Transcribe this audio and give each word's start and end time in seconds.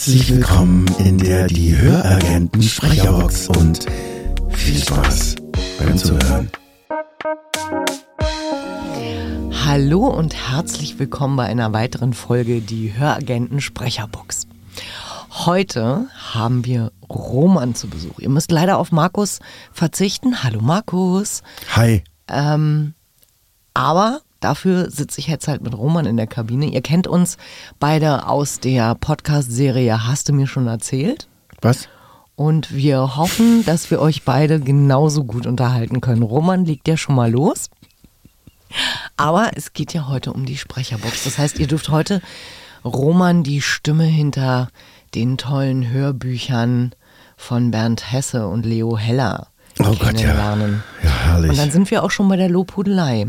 Herzlich 0.00 0.34
willkommen 0.34 0.86
in 0.98 1.18
der 1.18 1.46
Die 1.46 1.76
Höragenten 1.76 2.62
Sprecherbox 2.62 3.48
und 3.48 3.84
viel 4.48 4.78
Spaß 4.78 5.36
beim 5.78 5.98
Zuhören. 5.98 6.50
Hallo 9.66 10.06
und 10.06 10.34
herzlich 10.34 10.98
willkommen 10.98 11.36
bei 11.36 11.44
einer 11.44 11.74
weiteren 11.74 12.14
Folge 12.14 12.62
Die 12.62 12.94
Höragenten 12.96 13.60
Sprecherbox. 13.60 14.46
Heute 15.32 16.06
haben 16.32 16.64
wir 16.64 16.92
Roman 17.10 17.74
zu 17.74 17.88
Besuch. 17.88 18.20
Ihr 18.20 18.30
müsst 18.30 18.50
leider 18.50 18.78
auf 18.78 18.92
Markus 18.92 19.40
verzichten. 19.70 20.42
Hallo 20.42 20.62
Markus. 20.62 21.42
Hi. 21.76 22.04
Ähm, 22.26 22.94
aber 23.74 24.22
dafür 24.40 24.90
sitze 24.90 25.20
ich 25.20 25.26
jetzt 25.26 25.48
halt 25.48 25.62
mit 25.62 25.76
Roman 25.76 26.06
in 26.06 26.16
der 26.16 26.26
Kabine. 26.26 26.66
Ihr 26.66 26.82
kennt 26.82 27.06
uns 27.06 27.36
beide 27.78 28.26
aus 28.26 28.60
der 28.60 28.94
Podcast-Serie 28.94 30.06
Hast 30.06 30.28
du 30.28 30.32
mir 30.32 30.46
schon 30.46 30.66
erzählt? 30.66 31.28
Was? 31.60 31.88
Und 32.36 32.74
wir 32.74 33.16
hoffen, 33.16 33.64
dass 33.66 33.90
wir 33.90 34.00
euch 34.00 34.22
beide 34.22 34.60
genauso 34.60 35.24
gut 35.24 35.46
unterhalten 35.46 36.00
können. 36.00 36.22
Roman 36.22 36.64
liegt 36.64 36.88
ja 36.88 36.96
schon 36.96 37.14
mal 37.14 37.30
los. 37.30 37.68
Aber 39.16 39.50
es 39.56 39.72
geht 39.72 39.92
ja 39.92 40.08
heute 40.08 40.32
um 40.32 40.46
die 40.46 40.56
Sprecherbox. 40.56 41.24
Das 41.24 41.38
heißt, 41.38 41.58
ihr 41.58 41.66
dürft 41.66 41.90
heute 41.90 42.22
Roman 42.84 43.42
die 43.42 43.60
Stimme 43.60 44.04
hinter 44.04 44.68
den 45.14 45.36
tollen 45.36 45.90
Hörbüchern 45.90 46.94
von 47.36 47.70
Bernd 47.70 48.10
Hesse 48.12 48.46
und 48.46 48.64
Leo 48.64 48.96
Heller 48.96 49.48
Oh 49.78 49.84
Gott, 49.84 50.00
ja. 50.00 50.08
kennenlernen. 50.12 50.82
Ja, 51.02 51.10
herrlich. 51.10 51.50
Und 51.50 51.58
dann 51.58 51.70
sind 51.70 51.90
wir 51.90 52.02
auch 52.02 52.10
schon 52.10 52.28
bei 52.28 52.36
der 52.36 52.48
Lobhudelei. 52.48 53.26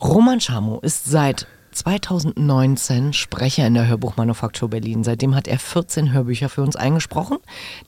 Roman 0.00 0.40
Schamo 0.40 0.78
ist 0.80 1.06
seit 1.06 1.46
2019 1.72 3.12
Sprecher 3.12 3.66
in 3.66 3.74
der 3.74 3.86
Hörbuchmanufaktur 3.86 4.70
Berlin. 4.70 5.04
Seitdem 5.04 5.34
hat 5.34 5.48
er 5.48 5.58
14 5.58 6.12
Hörbücher 6.12 6.48
für 6.48 6.62
uns 6.62 6.76
eingesprochen. 6.76 7.38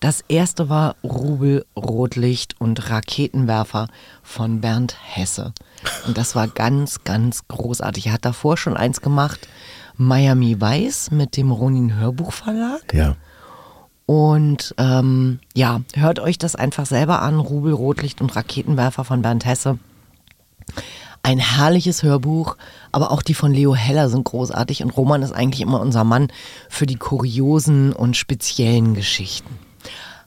Das 0.00 0.24
erste 0.28 0.68
war 0.68 0.96
Rubel, 1.02 1.64
Rotlicht 1.76 2.60
und 2.60 2.90
Raketenwerfer 2.90 3.88
von 4.22 4.60
Bernd 4.60 4.96
Hesse. 5.02 5.52
Und 6.06 6.18
das 6.18 6.34
war 6.34 6.48
ganz, 6.48 7.04
ganz 7.04 7.46
großartig. 7.48 8.08
Er 8.08 8.12
hat 8.14 8.24
davor 8.24 8.56
schon 8.56 8.76
eins 8.76 9.00
gemacht, 9.00 9.48
Miami 9.96 10.60
Weiß 10.60 11.10
mit 11.10 11.36
dem 11.36 11.50
Ronin 11.50 11.96
Hörbuchverlag. 11.96 12.92
ja. 12.92 13.16
Und 14.06 14.74
ähm, 14.76 15.38
ja, 15.54 15.82
hört 15.94 16.18
euch 16.18 16.36
das 16.36 16.56
einfach 16.56 16.84
selber 16.84 17.22
an. 17.22 17.38
Rubel, 17.38 17.72
Rotlicht 17.72 18.20
und 18.20 18.34
Raketenwerfer 18.34 19.04
von 19.04 19.22
Bernd 19.22 19.44
Hesse. 19.44 19.78
Ein 21.30 21.38
herrliches 21.38 22.02
Hörbuch, 22.02 22.56
aber 22.90 23.12
auch 23.12 23.22
die 23.22 23.34
von 23.34 23.54
Leo 23.54 23.72
Heller 23.76 24.10
sind 24.10 24.24
großartig. 24.24 24.82
Und 24.82 24.90
Roman 24.90 25.22
ist 25.22 25.30
eigentlich 25.30 25.60
immer 25.60 25.80
unser 25.80 26.02
Mann 26.02 26.26
für 26.68 26.86
die 26.86 26.96
kuriosen 26.96 27.92
und 27.92 28.16
speziellen 28.16 28.94
Geschichten. 28.94 29.56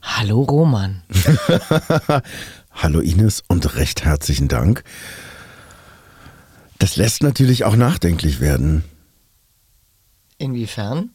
Hallo 0.01 0.43
Roman. 0.43 1.03
Hallo 2.71 3.01
Ines 3.01 3.43
und 3.49 3.75
recht 3.75 4.05
herzlichen 4.05 4.47
Dank. 4.47 4.85
Das 6.79 6.95
lässt 6.95 7.21
natürlich 7.21 7.65
auch 7.65 7.75
nachdenklich 7.75 8.39
werden. 8.39 8.85
Inwiefern? 10.37 11.09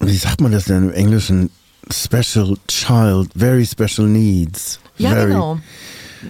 Wie 0.00 0.16
sagt 0.16 0.40
man 0.40 0.50
das 0.50 0.64
denn 0.64 0.88
im 0.88 0.92
Englischen? 0.92 1.50
Special 1.92 2.56
Child, 2.66 3.30
very 3.36 3.64
special 3.64 4.08
needs. 4.08 4.80
Ja, 4.96 5.10
very. 5.10 5.28
genau. 5.28 5.60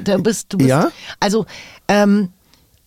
Da 0.05 0.19
bist, 0.19 0.53
du 0.53 0.59
bist, 0.59 0.69
Ja? 0.69 0.91
Also, 1.21 1.47
ähm, 1.89 2.31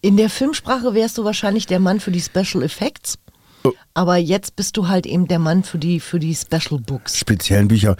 in 0.02 0.18
der 0.18 0.30
Filmsprache 0.30 0.94
wärst 0.94 1.18
du 1.18 1.24
wahrscheinlich 1.24 1.66
der 1.68 1.80
Mann 1.80 2.00
für 2.00 2.12
die 2.12 2.22
Special 2.22 2.64
Effects. 2.64 3.18
Oh. 3.64 3.72
Aber 3.94 4.18
jetzt 4.18 4.56
bist 4.56 4.78
du 4.78 4.88
halt 4.88 5.06
eben 5.06 5.28
der 5.28 5.38
Mann 5.40 5.64
für 5.64 5.78
die, 5.78 6.00
für 6.00 6.20
die 6.20 6.34
Special 6.36 6.80
Books. 6.80 7.18
Speziellen 7.20 7.68
Bücher. 7.68 7.96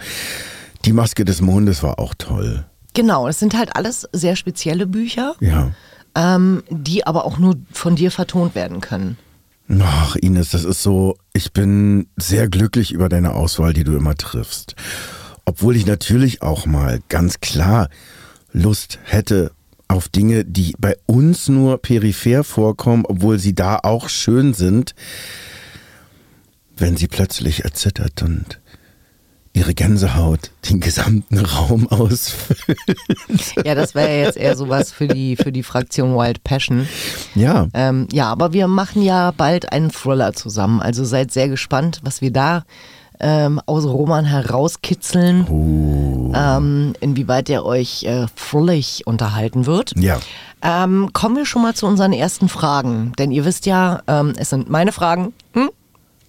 Die 0.84 0.92
Maske 0.92 1.24
des 1.24 1.40
Mondes 1.40 1.82
war 1.84 2.00
auch 2.00 2.14
toll. 2.18 2.64
Genau, 2.94 3.28
es 3.28 3.38
sind 3.38 3.56
halt 3.56 3.76
alles 3.76 4.08
sehr 4.12 4.34
spezielle 4.36 4.86
Bücher, 4.86 5.34
Ja. 5.40 5.70
ähm, 6.16 6.62
die 6.68 7.06
aber 7.06 7.24
auch 7.24 7.38
nur 7.38 7.56
von 7.72 7.94
dir 7.96 8.10
vertont 8.10 8.54
werden 8.56 8.80
können. 8.80 9.16
Ach, 9.80 10.16
Ines, 10.16 10.50
das 10.50 10.64
ist 10.64 10.82
so, 10.82 11.16
ich 11.32 11.52
bin 11.52 12.08
sehr 12.16 12.48
glücklich 12.48 12.90
über 12.92 13.08
deine 13.08 13.32
Auswahl, 13.34 13.72
die 13.72 13.84
du 13.84 13.96
immer 13.96 14.16
triffst. 14.16 14.74
Obwohl 15.44 15.76
ich 15.76 15.86
natürlich 15.86 16.42
auch 16.42 16.66
mal 16.66 17.00
ganz 17.08 17.40
klar 17.40 17.88
Lust 18.52 18.98
hätte 19.04 19.52
auf 19.88 20.08
Dinge, 20.08 20.44
die 20.44 20.74
bei 20.78 20.96
uns 21.06 21.48
nur 21.48 21.78
peripher 21.78 22.44
vorkommen, 22.44 23.04
obwohl 23.06 23.38
sie 23.38 23.54
da 23.54 23.78
auch 23.82 24.08
schön 24.08 24.54
sind, 24.54 24.94
wenn 26.76 26.96
sie 26.96 27.08
plötzlich 27.08 27.64
erzittert 27.64 28.22
und 28.22 28.58
ihre 29.54 29.74
Gänsehaut 29.74 30.50
den 30.70 30.80
gesamten 30.80 31.38
Raum 31.38 31.86
ausfüllt. 31.88 32.78
Ja, 33.64 33.74
das 33.74 33.94
wäre 33.94 34.08
ja 34.08 34.24
jetzt 34.24 34.38
eher 34.38 34.56
sowas 34.56 34.92
für 34.92 35.06
die, 35.06 35.36
für 35.36 35.52
die 35.52 35.62
Fraktion 35.62 36.14
Wild 36.14 36.42
Passion. 36.42 36.88
Ja, 37.34 37.68
Ähm, 37.74 38.08
ja, 38.12 38.30
aber 38.30 38.54
wir 38.54 38.66
machen 38.66 39.02
ja 39.02 39.30
bald 39.30 39.70
einen 39.70 39.90
Thriller 39.90 40.32
zusammen. 40.32 40.80
Also 40.80 41.04
seid 41.04 41.32
sehr 41.32 41.48
gespannt, 41.48 42.00
was 42.02 42.22
wir 42.22 42.32
da 42.32 42.64
ähm, 43.22 43.60
aus 43.66 43.84
Roman 43.84 44.24
herauskitzeln. 44.24 46.32
Ähm, 46.34 46.94
inwieweit 47.00 47.48
er 47.48 47.64
euch 47.64 48.04
äh, 48.04 48.26
fröhlich 48.34 49.06
unterhalten 49.06 49.66
wird. 49.66 49.92
ja. 49.96 50.18
Ähm, 50.64 51.10
kommen 51.12 51.34
wir 51.34 51.44
schon 51.44 51.62
mal 51.62 51.74
zu 51.74 51.86
unseren 51.86 52.12
ersten 52.12 52.48
Fragen. 52.48 53.12
Denn 53.18 53.32
ihr 53.32 53.44
wisst 53.44 53.66
ja, 53.66 54.00
ähm, 54.06 54.32
es 54.36 54.50
sind 54.50 54.70
meine 54.70 54.92
Fragen. 54.92 55.32
Hm? 55.54 55.70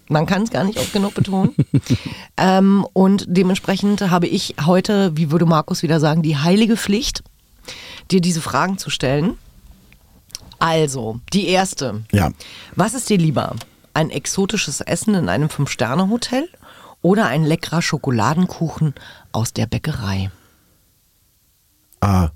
Man 0.08 0.26
kann 0.26 0.42
es 0.42 0.50
gar 0.50 0.64
nicht 0.64 0.78
oft 0.78 0.92
genug 0.92 1.14
betonen. 1.14 1.54
ähm, 2.36 2.84
und 2.92 3.26
dementsprechend 3.28 4.10
habe 4.10 4.26
ich 4.26 4.56
heute, 4.66 5.16
wie 5.16 5.30
würde 5.30 5.46
Markus 5.46 5.84
wieder 5.84 6.00
sagen, 6.00 6.22
die 6.22 6.36
heilige 6.36 6.76
Pflicht, 6.76 7.22
dir 8.10 8.20
diese 8.20 8.40
Fragen 8.40 8.76
zu 8.76 8.90
stellen. 8.90 9.38
Also, 10.58 11.20
die 11.32 11.46
erste. 11.46 12.02
Ja. 12.10 12.32
Was 12.74 12.94
ist 12.94 13.10
dir 13.10 13.18
lieber? 13.18 13.54
Ein 13.92 14.10
exotisches 14.10 14.80
Essen 14.80 15.14
in 15.14 15.28
einem 15.28 15.48
Fünf-Sterne-Hotel 15.48 16.48
oder 17.04 17.26
ein 17.26 17.44
leckerer 17.44 17.82
Schokoladenkuchen 17.82 18.94
aus 19.30 19.52
der 19.52 19.66
Bäckerei? 19.66 20.30
Ah. 22.00 22.30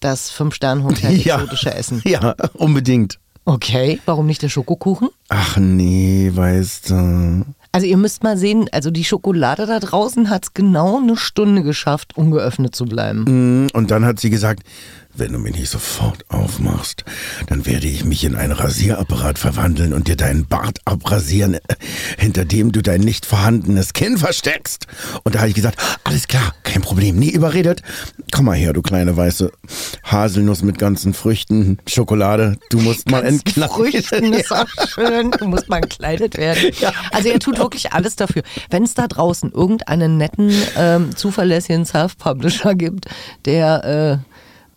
Das 0.00 0.30
Fünf-Sterne-Hotel 0.30 1.12
Ja. 1.24 1.36
exotische 1.36 1.74
Essen. 1.74 2.02
Ja, 2.04 2.34
unbedingt. 2.54 3.18
Okay, 3.44 4.00
warum 4.06 4.26
nicht 4.26 4.40
der 4.42 4.48
Schokokuchen? 4.48 5.08
Ach 5.28 5.56
nee, 5.58 6.30
weißt 6.32 6.90
du. 6.90 7.44
Also 7.72 7.86
ihr 7.86 7.96
müsst 7.96 8.22
mal 8.22 8.36
sehen, 8.38 8.68
also 8.72 8.90
die 8.90 9.04
Schokolade 9.04 9.66
da 9.66 9.78
draußen 9.80 10.30
hat 10.30 10.44
es 10.44 10.54
genau 10.54 10.98
eine 10.98 11.16
Stunde 11.16 11.62
geschafft, 11.62 12.16
ungeöffnet 12.16 12.74
zu 12.74 12.84
bleiben. 12.84 13.64
Mm, 13.64 13.68
Und 13.74 13.90
dann 13.90 14.04
hat 14.04 14.20
sie 14.20 14.30
gesagt, 14.30 14.62
wenn 15.14 15.32
du 15.32 15.38
mich 15.38 15.56
nicht 15.56 15.70
sofort 15.70 16.24
aufmachst, 16.30 17.04
dann 17.46 17.66
werde 17.66 17.86
ich 17.86 18.04
mich 18.04 18.24
in 18.24 18.34
einen 18.34 18.52
Rasierapparat 18.52 19.38
verwandeln 19.38 19.92
und 19.92 20.08
dir 20.08 20.16
deinen 20.16 20.46
Bart 20.46 20.80
abrasieren, 20.84 21.54
äh, 21.54 21.60
hinter 22.18 22.44
dem 22.44 22.72
du 22.72 22.82
dein 22.82 23.00
nicht 23.00 23.26
vorhandenes 23.26 23.92
Kinn 23.92 24.16
versteckst. 24.16 24.86
Und 25.22 25.34
da 25.34 25.40
habe 25.40 25.48
ich 25.50 25.54
gesagt, 25.54 25.78
alles 26.04 26.28
klar, 26.28 26.54
kein 26.62 26.82
Problem, 26.82 27.16
nie 27.16 27.30
überredet. 27.30 27.82
Komm 28.32 28.46
mal 28.46 28.56
her, 28.56 28.72
du 28.72 28.80
kleine 28.80 29.16
weiße 29.16 29.52
Haselnuss 30.04 30.62
mit 30.62 30.78
ganzen 30.78 31.12
Früchten, 31.12 31.78
Schokolade. 31.86 32.56
Du 32.70 32.80
musst 32.80 33.10
mal 33.10 33.24
entkleiden. 33.24 33.72
Früchten 33.74 34.32
ist 34.32 34.52
auch 34.52 34.66
schön, 34.88 35.30
du 35.32 35.46
musst 35.46 35.68
mal 35.68 35.80
gekleidet 35.80 36.38
werden. 36.38 36.70
Also 37.10 37.28
er 37.28 37.38
tut 37.38 37.58
wirklich 37.58 37.92
alles 37.92 38.16
dafür. 38.16 38.42
Wenn 38.70 38.84
es 38.84 38.94
da 38.94 39.06
draußen 39.08 39.52
irgendeinen 39.52 40.16
netten, 40.16 40.52
ähm, 40.76 41.14
zuverlässigen 41.14 41.84
Self-Publisher 41.84 42.74
gibt, 42.74 43.06
der 43.44 44.22
äh, 44.22 44.31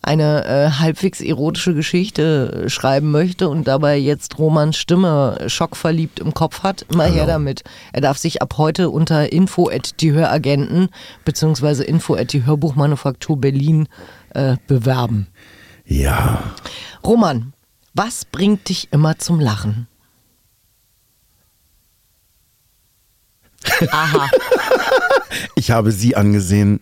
eine 0.06 0.44
äh, 0.44 0.70
halbwegs 0.78 1.20
erotische 1.20 1.74
Geschichte 1.74 2.64
äh, 2.66 2.70
schreiben 2.70 3.10
möchte 3.10 3.48
und 3.48 3.66
dabei 3.66 3.96
jetzt 3.96 4.38
Romans 4.38 4.76
Stimme 4.76 5.38
schockverliebt 5.48 6.20
im 6.20 6.32
Kopf 6.32 6.62
hat, 6.62 6.86
immer 6.90 7.06
her 7.06 7.26
damit. 7.26 7.64
Er 7.92 8.02
darf 8.02 8.16
sich 8.16 8.40
ab 8.40 8.54
heute 8.56 8.90
unter 8.90 9.32
info 9.32 9.68
at 9.68 10.00
die 10.00 10.12
Höragenten 10.12 10.90
beziehungsweise 11.24 11.82
info 11.82 12.14
at 12.14 12.32
die 12.32 12.46
Hörbuchmanufaktur 12.46 13.40
Berlin 13.40 13.88
äh, 14.30 14.56
bewerben. 14.68 15.26
Ja, 15.84 16.54
Roman, 17.04 17.52
was 17.92 18.24
bringt 18.24 18.68
dich 18.68 18.88
immer 18.92 19.18
zum 19.18 19.40
Lachen? 19.40 19.88
Aha. 23.90 24.30
ich 25.56 25.72
habe 25.72 25.90
sie 25.90 26.14
angesehen. 26.14 26.80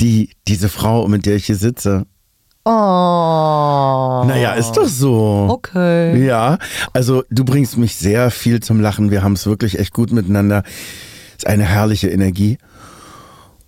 Die, 0.00 0.30
diese 0.48 0.68
Frau, 0.68 1.08
mit 1.08 1.26
der 1.26 1.36
ich 1.36 1.46
hier 1.46 1.56
sitze. 1.56 2.06
Oh. 2.66 2.70
Naja, 4.26 4.54
ist 4.54 4.72
doch 4.72 4.88
so. 4.88 5.48
Okay. 5.50 6.24
Ja, 6.24 6.58
also 6.94 7.22
du 7.30 7.44
bringst 7.44 7.76
mich 7.76 7.94
sehr 7.96 8.30
viel 8.30 8.60
zum 8.60 8.80
Lachen. 8.80 9.10
Wir 9.10 9.22
haben 9.22 9.34
es 9.34 9.46
wirklich 9.46 9.78
echt 9.78 9.92
gut 9.92 10.12
miteinander. 10.12 10.62
Ist 11.36 11.46
eine 11.46 11.64
herrliche 11.64 12.08
Energie. 12.08 12.58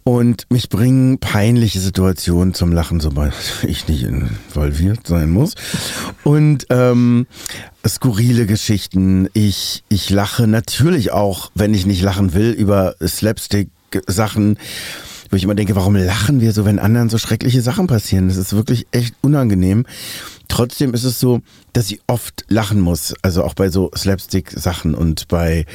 Und 0.02 0.46
mich 0.50 0.69
bringen 0.69 1.19
peinliche 1.19 1.81
Situationen 1.81 2.55
zum 2.55 2.73
Lachen, 2.73 3.00
sobald 3.00 3.34
ich 3.64 3.88
nicht 3.88 4.05
involviert 4.05 5.06
sein 5.06 5.31
muss. 5.31 5.56
Und 6.23 6.67
ähm, 6.70 7.26
skurrile 7.87 8.46
Geschichten. 8.46 9.28
Ich, 9.32 9.82
ich 9.88 10.08
lache 10.08 10.46
natürlich 10.46 11.11
auch, 11.11 11.50
wenn 11.55 11.75
ich 11.75 11.87
nicht 11.87 12.02
lachen 12.02 12.34
will, 12.34 12.52
über 12.52 12.94
Slapstick-Sachen 13.05 14.58
wo 15.31 15.37
ich 15.37 15.44
immer 15.44 15.55
denke, 15.55 15.76
warum 15.76 15.96
lachen 15.96 16.40
wir 16.40 16.52
so, 16.52 16.64
wenn 16.64 16.78
anderen 16.78 17.08
so 17.08 17.19
schreckliche 17.19 17.62
Sachen 17.62 17.87
passieren? 17.87 18.28
Das 18.28 18.37
ist 18.37 18.55
wirklich 18.55 18.87
echt 18.90 19.14
unangenehm. 19.23 19.87
Trotzdem 20.49 20.94
ist 20.94 21.05
es 21.05 21.20
so, 21.20 21.40
dass 21.73 21.90
ich 21.90 22.00
oft 22.06 22.44
lachen 22.49 22.81
muss. 22.81 23.14
Also 23.23 23.44
auch 23.44 23.55
bei 23.55 23.69
so 23.69 23.90
Slapstick-Sachen 23.96 24.94
und 24.94 25.28
bei 25.28 25.67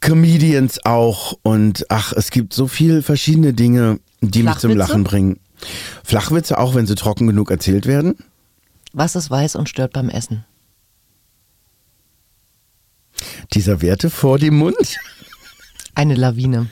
Comedians 0.00 0.84
auch. 0.84 1.34
Und 1.42 1.86
ach, 1.88 2.12
es 2.12 2.30
gibt 2.30 2.52
so 2.52 2.66
viele 2.66 3.02
verschiedene 3.02 3.52
Dinge, 3.52 4.00
die 4.20 4.42
mich 4.42 4.56
zum 4.56 4.76
Lachen 4.76 5.04
bringen. 5.04 5.38
Flachwitze 6.04 6.58
auch, 6.58 6.74
wenn 6.74 6.86
sie 6.86 6.94
trocken 6.94 7.26
genug 7.26 7.50
erzählt 7.50 7.86
werden. 7.86 8.16
Was 8.92 9.16
ist 9.16 9.30
weiß 9.30 9.56
und 9.56 9.68
stört 9.68 9.92
beim 9.92 10.08
Essen? 10.08 10.44
Dieser 13.52 13.80
Werte 13.80 14.10
vor 14.10 14.38
dem 14.38 14.56
Mund? 14.56 14.98
Eine 15.94 16.14
Lawine. 16.14 16.68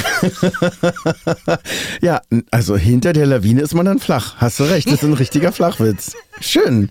ja, 2.00 2.22
also 2.50 2.76
hinter 2.76 3.12
der 3.12 3.26
Lawine 3.26 3.62
ist 3.62 3.74
man 3.74 3.86
dann 3.86 3.98
flach. 3.98 4.36
Hast 4.36 4.60
du 4.60 4.64
recht, 4.64 4.86
das 4.86 4.94
ist 4.94 5.04
ein 5.04 5.14
richtiger 5.14 5.52
Flachwitz. 5.52 6.14
Schön. 6.40 6.90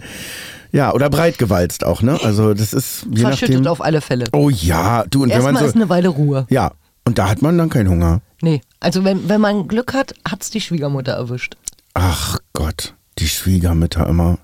Ja, 0.71 0.93
oder 0.93 1.09
breit 1.09 1.37
gewalzt 1.37 1.83
auch, 1.83 2.01
ne? 2.01 2.19
Also 2.23 2.53
das 2.53 2.73
ist 2.73 3.07
je 3.11 3.21
Verschüttet 3.21 3.55
nachdem, 3.55 3.71
auf 3.71 3.81
alle 3.81 4.01
Fälle. 4.01 4.25
Oh 4.33 4.49
ja, 4.49 5.03
du 5.09 5.23
und 5.23 5.29
Erstmal 5.29 5.47
wenn 5.47 5.53
man 5.55 5.63
so, 5.63 5.69
ist 5.69 5.75
eine 5.75 5.89
Weile 5.89 6.09
Ruhe. 6.09 6.45
Ja, 6.49 6.73
und 7.05 7.17
da 7.17 7.29
hat 7.29 7.41
man 7.41 7.57
dann 7.57 7.69
keinen 7.69 7.89
Hunger. 7.89 8.21
Nee, 8.41 8.61
also 8.79 9.03
wenn, 9.03 9.27
wenn 9.27 9.41
man 9.41 9.67
Glück 9.67 9.93
hat, 9.93 10.13
hat 10.27 10.43
es 10.43 10.51
die 10.51 10.61
Schwiegermutter 10.61 11.13
erwischt. 11.13 11.55
Ach 11.95 12.37
Gott, 12.53 12.93
die 13.17 13.27
Schwiegermutter 13.27 14.07
immer. 14.07 14.37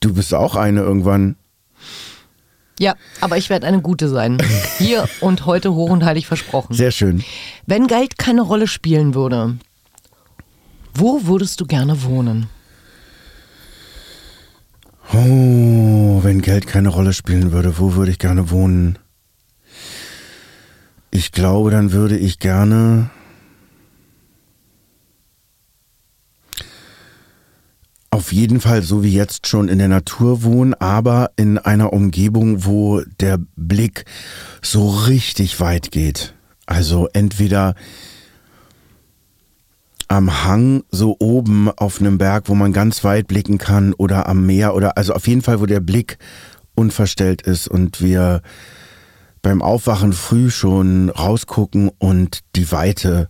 Du 0.00 0.14
bist 0.14 0.32
auch 0.34 0.56
eine 0.56 0.80
irgendwann. 0.80 1.36
Ja, 2.78 2.94
aber 3.20 3.36
ich 3.36 3.50
werde 3.50 3.66
eine 3.66 3.80
gute 3.80 4.08
sein. 4.08 4.38
Hier 4.78 5.08
und 5.20 5.46
heute 5.46 5.74
hoch 5.74 5.90
und 5.90 6.04
heilig 6.04 6.26
versprochen. 6.26 6.74
Sehr 6.74 6.90
schön. 6.90 7.22
Wenn 7.66 7.86
Geld 7.86 8.18
keine 8.18 8.42
Rolle 8.42 8.66
spielen 8.66 9.14
würde, 9.14 9.56
wo 10.94 11.26
würdest 11.26 11.60
du 11.60 11.66
gerne 11.66 12.02
wohnen? 12.02 12.48
Oh, 15.12 16.20
wenn 16.22 16.40
Geld 16.40 16.66
keine 16.66 16.88
Rolle 16.88 17.12
spielen 17.12 17.52
würde, 17.52 17.78
wo 17.78 17.94
würde 17.94 18.10
ich 18.10 18.18
gerne 18.18 18.50
wohnen? 18.50 18.98
Ich 21.10 21.30
glaube, 21.30 21.70
dann 21.70 21.92
würde 21.92 22.16
ich 22.16 22.40
gerne 22.40 23.10
auf 28.14 28.32
jeden 28.32 28.60
Fall 28.60 28.82
so 28.82 29.02
wie 29.02 29.12
jetzt 29.12 29.48
schon 29.48 29.66
in 29.66 29.78
der 29.78 29.88
Natur 29.88 30.44
wohnen, 30.44 30.72
aber 30.74 31.32
in 31.34 31.58
einer 31.58 31.92
Umgebung, 31.92 32.64
wo 32.64 33.00
der 33.18 33.40
Blick 33.56 34.04
so 34.62 34.88
richtig 34.88 35.58
weit 35.58 35.90
geht. 35.90 36.32
Also 36.64 37.08
entweder 37.12 37.74
am 40.06 40.44
Hang 40.44 40.84
so 40.92 41.16
oben 41.18 41.68
auf 41.70 41.98
einem 41.98 42.16
Berg, 42.16 42.48
wo 42.48 42.54
man 42.54 42.72
ganz 42.72 43.02
weit 43.02 43.26
blicken 43.26 43.58
kann 43.58 43.92
oder 43.94 44.28
am 44.28 44.46
Meer 44.46 44.76
oder 44.76 44.96
also 44.96 45.12
auf 45.12 45.26
jeden 45.26 45.42
Fall, 45.42 45.60
wo 45.60 45.66
der 45.66 45.80
Blick 45.80 46.18
unverstellt 46.76 47.42
ist 47.42 47.66
und 47.66 48.00
wir 48.00 48.42
beim 49.42 49.60
Aufwachen 49.60 50.12
früh 50.12 50.50
schon 50.50 51.10
rausgucken 51.10 51.90
und 51.98 52.42
die 52.54 52.70
Weite 52.70 53.28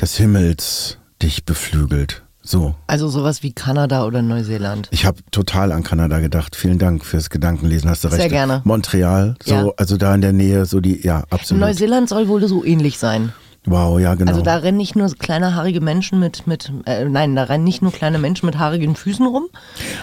des 0.00 0.16
Himmels 0.16 0.96
dich 1.20 1.44
beflügelt. 1.44 2.22
So. 2.42 2.74
Also 2.86 3.08
sowas 3.08 3.42
wie 3.42 3.52
Kanada 3.52 4.04
oder 4.04 4.20
Neuseeland. 4.20 4.88
Ich 4.90 5.04
habe 5.04 5.18
total 5.30 5.72
an 5.72 5.84
Kanada 5.84 6.18
gedacht. 6.18 6.56
Vielen 6.56 6.78
Dank 6.78 7.04
fürs 7.04 7.30
Gedankenlesen. 7.30 7.88
Hast 7.88 8.04
du 8.04 8.08
recht. 8.08 8.20
Sehr 8.20 8.28
gerne. 8.28 8.62
Montreal, 8.64 9.36
so, 9.42 9.54
ja. 9.54 9.72
also 9.76 9.96
da 9.96 10.14
in 10.14 10.20
der 10.20 10.32
Nähe, 10.32 10.66
so 10.66 10.80
die, 10.80 11.00
ja, 11.02 11.22
absolut. 11.30 11.60
Neuseeland 11.60 12.08
soll 12.08 12.28
wohl 12.28 12.46
so 12.48 12.64
ähnlich 12.64 12.98
sein. 12.98 13.32
Wow, 13.64 14.00
ja, 14.00 14.16
genau. 14.16 14.28
Also 14.28 14.42
da 14.42 14.56
rennen 14.56 14.76
nicht 14.76 14.96
nur 14.96 15.08
kleine 15.16 15.54
haarige 15.54 15.80
Menschen 15.80 16.18
mit, 16.18 16.48
mit 16.48 16.72
äh, 16.84 17.04
nein, 17.04 17.36
da 17.36 17.44
rennen 17.44 17.62
nicht 17.62 17.80
nur 17.80 17.92
kleine 17.92 18.18
Menschen 18.18 18.46
mit 18.46 18.58
haarigen 18.58 18.96
Füßen 18.96 19.24
rum. 19.24 19.48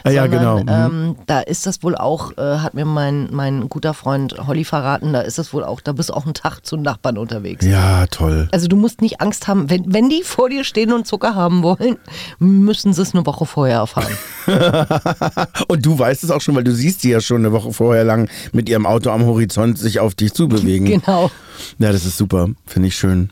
Ah, 0.06 0.12
ja, 0.12 0.28
genau. 0.28 0.60
Mhm. 0.60 0.70
Ähm, 0.70 1.16
da 1.28 1.42
ist 1.42 1.66
das 1.66 1.84
wohl 1.84 1.96
auch, 1.96 2.38
äh, 2.38 2.60
hat 2.60 2.74
mir 2.74 2.86
mein, 2.86 3.28
mein 3.32 3.68
guter 3.68 3.94
Freund 3.94 4.36
Holly 4.48 4.64
verraten, 4.64 5.12
da 5.12 5.22
ist 5.22 5.38
das 5.38 5.54
wohl 5.54 5.66
auch, 5.66 5.82
da 5.82 5.92
bist 5.92 6.08
du 6.08 6.14
auch 6.14 6.24
einen 6.24 6.34
Tag 6.34 6.66
zu 6.66 6.78
Nachbarn 6.78 7.18
unterwegs. 7.18 7.66
Ja, 7.66 8.08
toll. 8.08 8.48
Also 8.54 8.70
du 8.70 8.78
musst 8.78 9.02
nicht 9.02 9.20
Angst 9.20 9.50
haben, 9.50 9.70
wenn, 9.70 9.94
wenn 9.94 10.08
die 10.08 10.24
vor 10.24 10.50
dir 10.50 10.64
stehen 10.64 10.94
und 10.94 11.06
Zucker 11.06 11.36
haben 11.36 11.62
wollen, 11.62 11.98
müssen 12.40 12.94
sie 12.94 13.02
es 13.02 13.14
eine 13.14 13.26
Woche 13.26 13.46
vorher 13.46 13.80
erfahren. 13.80 14.18
und 15.68 15.86
du 15.86 16.00
weißt 16.00 16.24
es 16.24 16.32
auch 16.32 16.40
schon, 16.40 16.56
weil 16.56 16.64
du 16.64 16.72
siehst 16.72 17.02
sie 17.02 17.12
ja 17.12 17.20
schon 17.20 17.38
eine 17.38 17.52
Woche 17.52 17.74
vorher 17.74 18.06
lang 18.06 18.30
mit 18.54 18.70
ihrem 18.70 18.86
Auto 18.86 19.10
am 19.10 19.26
Horizont 19.26 19.78
sich 19.78 20.00
auf 20.00 20.16
dich 20.16 20.34
zubewegen. 20.34 20.86
genau. 20.86 21.30
Ja, 21.78 21.92
das 21.92 22.06
ist 22.06 22.18
super. 22.18 22.48
Finde 22.66 22.88
ich 22.88 22.96
schön. 22.96 23.32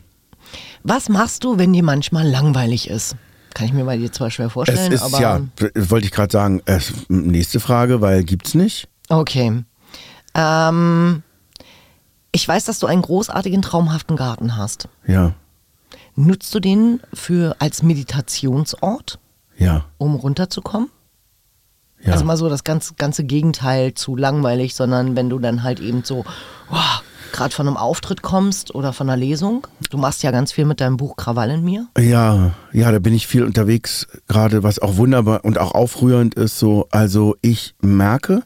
Was 0.88 1.10
machst 1.10 1.44
du, 1.44 1.58
wenn 1.58 1.74
dir 1.74 1.82
manchmal 1.82 2.26
langweilig 2.26 2.88
ist? 2.88 3.14
Kann 3.52 3.66
ich 3.66 3.74
mir 3.74 3.84
bei 3.84 3.98
dir 3.98 4.10
zwar 4.10 4.30
schwer 4.30 4.48
vorstellen, 4.48 4.90
es 4.90 5.02
ist, 5.02 5.02
aber. 5.02 5.20
Ja, 5.20 5.40
wollte 5.74 6.06
ich 6.06 6.12
gerade 6.12 6.32
sagen. 6.32 6.62
Äh, 6.64 6.80
nächste 7.08 7.60
Frage, 7.60 8.00
weil 8.00 8.24
gibt's 8.24 8.54
nicht. 8.54 8.88
Okay. 9.10 9.64
Ähm, 10.34 11.22
ich 12.32 12.48
weiß, 12.48 12.64
dass 12.64 12.78
du 12.78 12.86
einen 12.86 13.02
großartigen, 13.02 13.60
traumhaften 13.60 14.16
Garten 14.16 14.56
hast. 14.56 14.88
Ja. 15.06 15.34
Nutzt 16.16 16.54
du 16.54 16.60
den 16.60 17.00
für 17.12 17.56
als 17.58 17.82
Meditationsort? 17.82 19.18
Ja. 19.58 19.84
Um 19.98 20.14
runterzukommen? 20.14 20.88
Ja. 22.00 22.12
Also 22.12 22.24
mal 22.24 22.38
so 22.38 22.48
das 22.48 22.64
ganze, 22.64 22.94
ganze 22.94 23.24
Gegenteil 23.24 23.92
zu 23.92 24.16
langweilig, 24.16 24.74
sondern 24.74 25.16
wenn 25.16 25.28
du 25.28 25.38
dann 25.38 25.62
halt 25.64 25.80
eben 25.80 26.02
so, 26.02 26.24
wow, 26.70 27.02
gerade 27.32 27.54
von 27.54 27.66
einem 27.66 27.76
Auftritt 27.76 28.22
kommst 28.22 28.74
oder 28.74 28.92
von 28.92 29.08
einer 29.08 29.16
Lesung. 29.16 29.66
Du 29.90 29.98
machst 29.98 30.22
ja 30.22 30.30
ganz 30.30 30.52
viel 30.52 30.64
mit 30.64 30.80
deinem 30.80 30.96
Buch 30.96 31.16
Krawall 31.16 31.50
in 31.50 31.64
mir. 31.64 31.86
Ja, 31.98 32.52
ja, 32.72 32.92
da 32.92 32.98
bin 32.98 33.14
ich 33.14 33.26
viel 33.26 33.44
unterwegs, 33.44 34.06
gerade 34.26 34.62
was 34.62 34.78
auch 34.78 34.96
wunderbar 34.96 35.44
und 35.44 35.58
auch 35.58 35.72
aufrührend 35.72 36.34
ist. 36.34 36.58
So, 36.58 36.88
also 36.90 37.36
ich 37.42 37.74
merke 37.80 38.42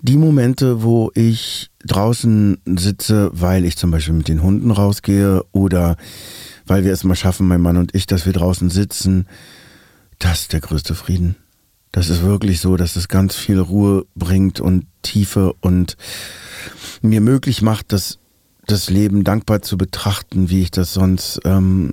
die 0.00 0.16
Momente, 0.16 0.82
wo 0.82 1.12
ich 1.14 1.70
draußen 1.84 2.58
sitze, 2.76 3.30
weil 3.32 3.64
ich 3.64 3.76
zum 3.76 3.90
Beispiel 3.90 4.14
mit 4.14 4.28
den 4.28 4.42
Hunden 4.42 4.70
rausgehe 4.70 5.44
oder 5.52 5.96
weil 6.66 6.84
wir 6.84 6.92
es 6.92 7.04
mal 7.04 7.14
schaffen, 7.14 7.46
mein 7.46 7.60
Mann 7.60 7.76
und 7.76 7.94
ich, 7.94 8.06
dass 8.06 8.26
wir 8.26 8.32
draußen 8.32 8.68
sitzen, 8.68 9.26
das 10.18 10.42
ist 10.42 10.52
der 10.52 10.60
größte 10.60 10.94
Frieden. 10.94 11.36
Das 11.92 12.08
ist 12.08 12.22
wirklich 12.22 12.60
so, 12.60 12.76
dass 12.76 12.96
es 12.96 13.08
ganz 13.08 13.36
viel 13.36 13.58
Ruhe 13.58 14.06
bringt 14.14 14.60
und 14.60 14.86
Tiefe 15.02 15.52
und 15.60 15.98
mir 17.02 17.20
möglich 17.20 17.60
macht, 17.60 17.92
das, 17.92 18.18
das 18.66 18.88
Leben 18.88 19.24
dankbar 19.24 19.60
zu 19.60 19.76
betrachten, 19.76 20.48
wie 20.48 20.62
ich 20.62 20.70
das 20.70 20.94
sonst 20.94 21.40
ähm, 21.44 21.92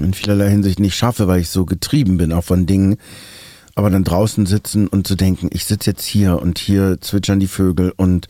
in 0.00 0.14
vielerlei 0.14 0.48
Hinsicht 0.50 0.78
nicht 0.78 0.94
schaffe, 0.94 1.26
weil 1.26 1.40
ich 1.40 1.50
so 1.50 1.66
getrieben 1.66 2.18
bin 2.18 2.32
auch 2.32 2.44
von 2.44 2.66
Dingen. 2.66 2.96
Aber 3.74 3.90
dann 3.90 4.04
draußen 4.04 4.46
sitzen 4.46 4.86
und 4.86 5.06
zu 5.06 5.16
denken, 5.16 5.50
ich 5.52 5.66
sitze 5.66 5.90
jetzt 5.90 6.06
hier 6.06 6.40
und 6.40 6.58
hier 6.58 6.98
zwitschern 7.00 7.40
die 7.40 7.48
Vögel 7.48 7.92
und 7.94 8.28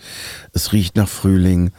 es 0.53 0.73
riecht 0.73 0.97
nach 0.97 1.09
Frühling 1.09 1.71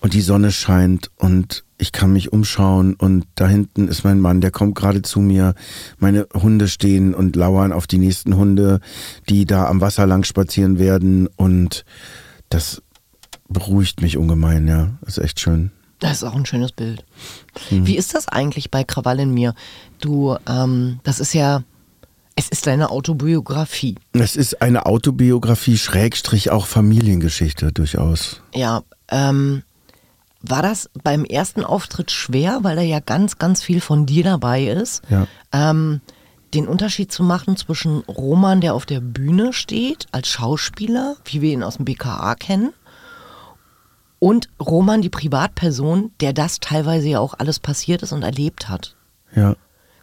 und 0.00 0.14
die 0.14 0.22
Sonne 0.22 0.52
scheint 0.52 1.10
und 1.16 1.64
ich 1.82 1.90
kann 1.90 2.12
mich 2.12 2.32
umschauen 2.32 2.94
und 2.94 3.26
da 3.34 3.48
hinten 3.48 3.88
ist 3.88 4.04
mein 4.04 4.20
Mann, 4.20 4.40
der 4.40 4.52
kommt 4.52 4.76
gerade 4.76 5.02
zu 5.02 5.18
mir. 5.18 5.54
Meine 5.98 6.28
Hunde 6.32 6.68
stehen 6.68 7.12
und 7.12 7.34
lauern 7.34 7.72
auf 7.72 7.88
die 7.88 7.98
nächsten 7.98 8.36
Hunde, 8.36 8.78
die 9.28 9.46
da 9.46 9.66
am 9.66 9.80
Wasser 9.80 10.06
lang 10.06 10.22
spazieren 10.22 10.78
werden 10.78 11.26
und 11.26 11.84
das 12.50 12.82
beruhigt 13.48 14.00
mich 14.00 14.16
ungemein, 14.16 14.68
ja. 14.68 14.90
Das 15.00 15.18
ist 15.18 15.24
echt 15.24 15.40
schön. 15.40 15.72
Das 15.98 16.18
ist 16.18 16.22
auch 16.22 16.36
ein 16.36 16.46
schönes 16.46 16.70
Bild. 16.70 17.04
Mhm. 17.70 17.84
Wie 17.84 17.96
ist 17.96 18.14
das 18.14 18.28
eigentlich 18.28 18.70
bei 18.70 18.84
Krawall 18.84 19.18
in 19.18 19.34
mir? 19.34 19.52
Du, 20.00 20.36
ähm, 20.48 21.00
das 21.02 21.18
ist 21.18 21.34
ja, 21.34 21.64
es 22.36 22.48
ist 22.48 22.68
deine 22.68 22.90
Autobiografie. 22.90 23.96
Es 24.12 24.36
ist 24.36 24.62
eine 24.62 24.86
Autobiografie, 24.86 25.76
Schrägstrich 25.76 26.52
auch 26.52 26.66
Familiengeschichte 26.66 27.72
durchaus. 27.72 28.40
Ja, 28.54 28.84
ähm, 29.10 29.64
war 30.42 30.62
das 30.62 30.90
beim 31.02 31.24
ersten 31.24 31.64
Auftritt 31.64 32.10
schwer, 32.10 32.60
weil 32.62 32.76
da 32.76 32.82
ja 32.82 33.00
ganz, 33.00 33.38
ganz 33.38 33.62
viel 33.62 33.80
von 33.80 34.06
dir 34.06 34.24
dabei 34.24 34.64
ist? 34.64 35.02
Ja. 35.08 35.26
Ähm, 35.52 36.00
den 36.54 36.68
Unterschied 36.68 37.10
zu 37.10 37.22
machen 37.22 37.56
zwischen 37.56 38.00
Roman, 38.00 38.60
der 38.60 38.74
auf 38.74 38.84
der 38.84 39.00
Bühne 39.00 39.52
steht, 39.52 40.06
als 40.12 40.28
Schauspieler, 40.28 41.16
wie 41.24 41.40
wir 41.40 41.52
ihn 41.52 41.62
aus 41.62 41.76
dem 41.76 41.86
BKA 41.86 42.34
kennen, 42.34 42.72
und 44.18 44.48
Roman, 44.60 45.02
die 45.02 45.08
Privatperson, 45.08 46.12
der 46.20 46.32
das 46.32 46.60
teilweise 46.60 47.08
ja 47.08 47.18
auch 47.18 47.34
alles 47.38 47.58
passiert 47.58 48.02
ist 48.02 48.12
und 48.12 48.22
erlebt 48.22 48.68
hat. 48.68 48.94
Ja. 49.34 49.56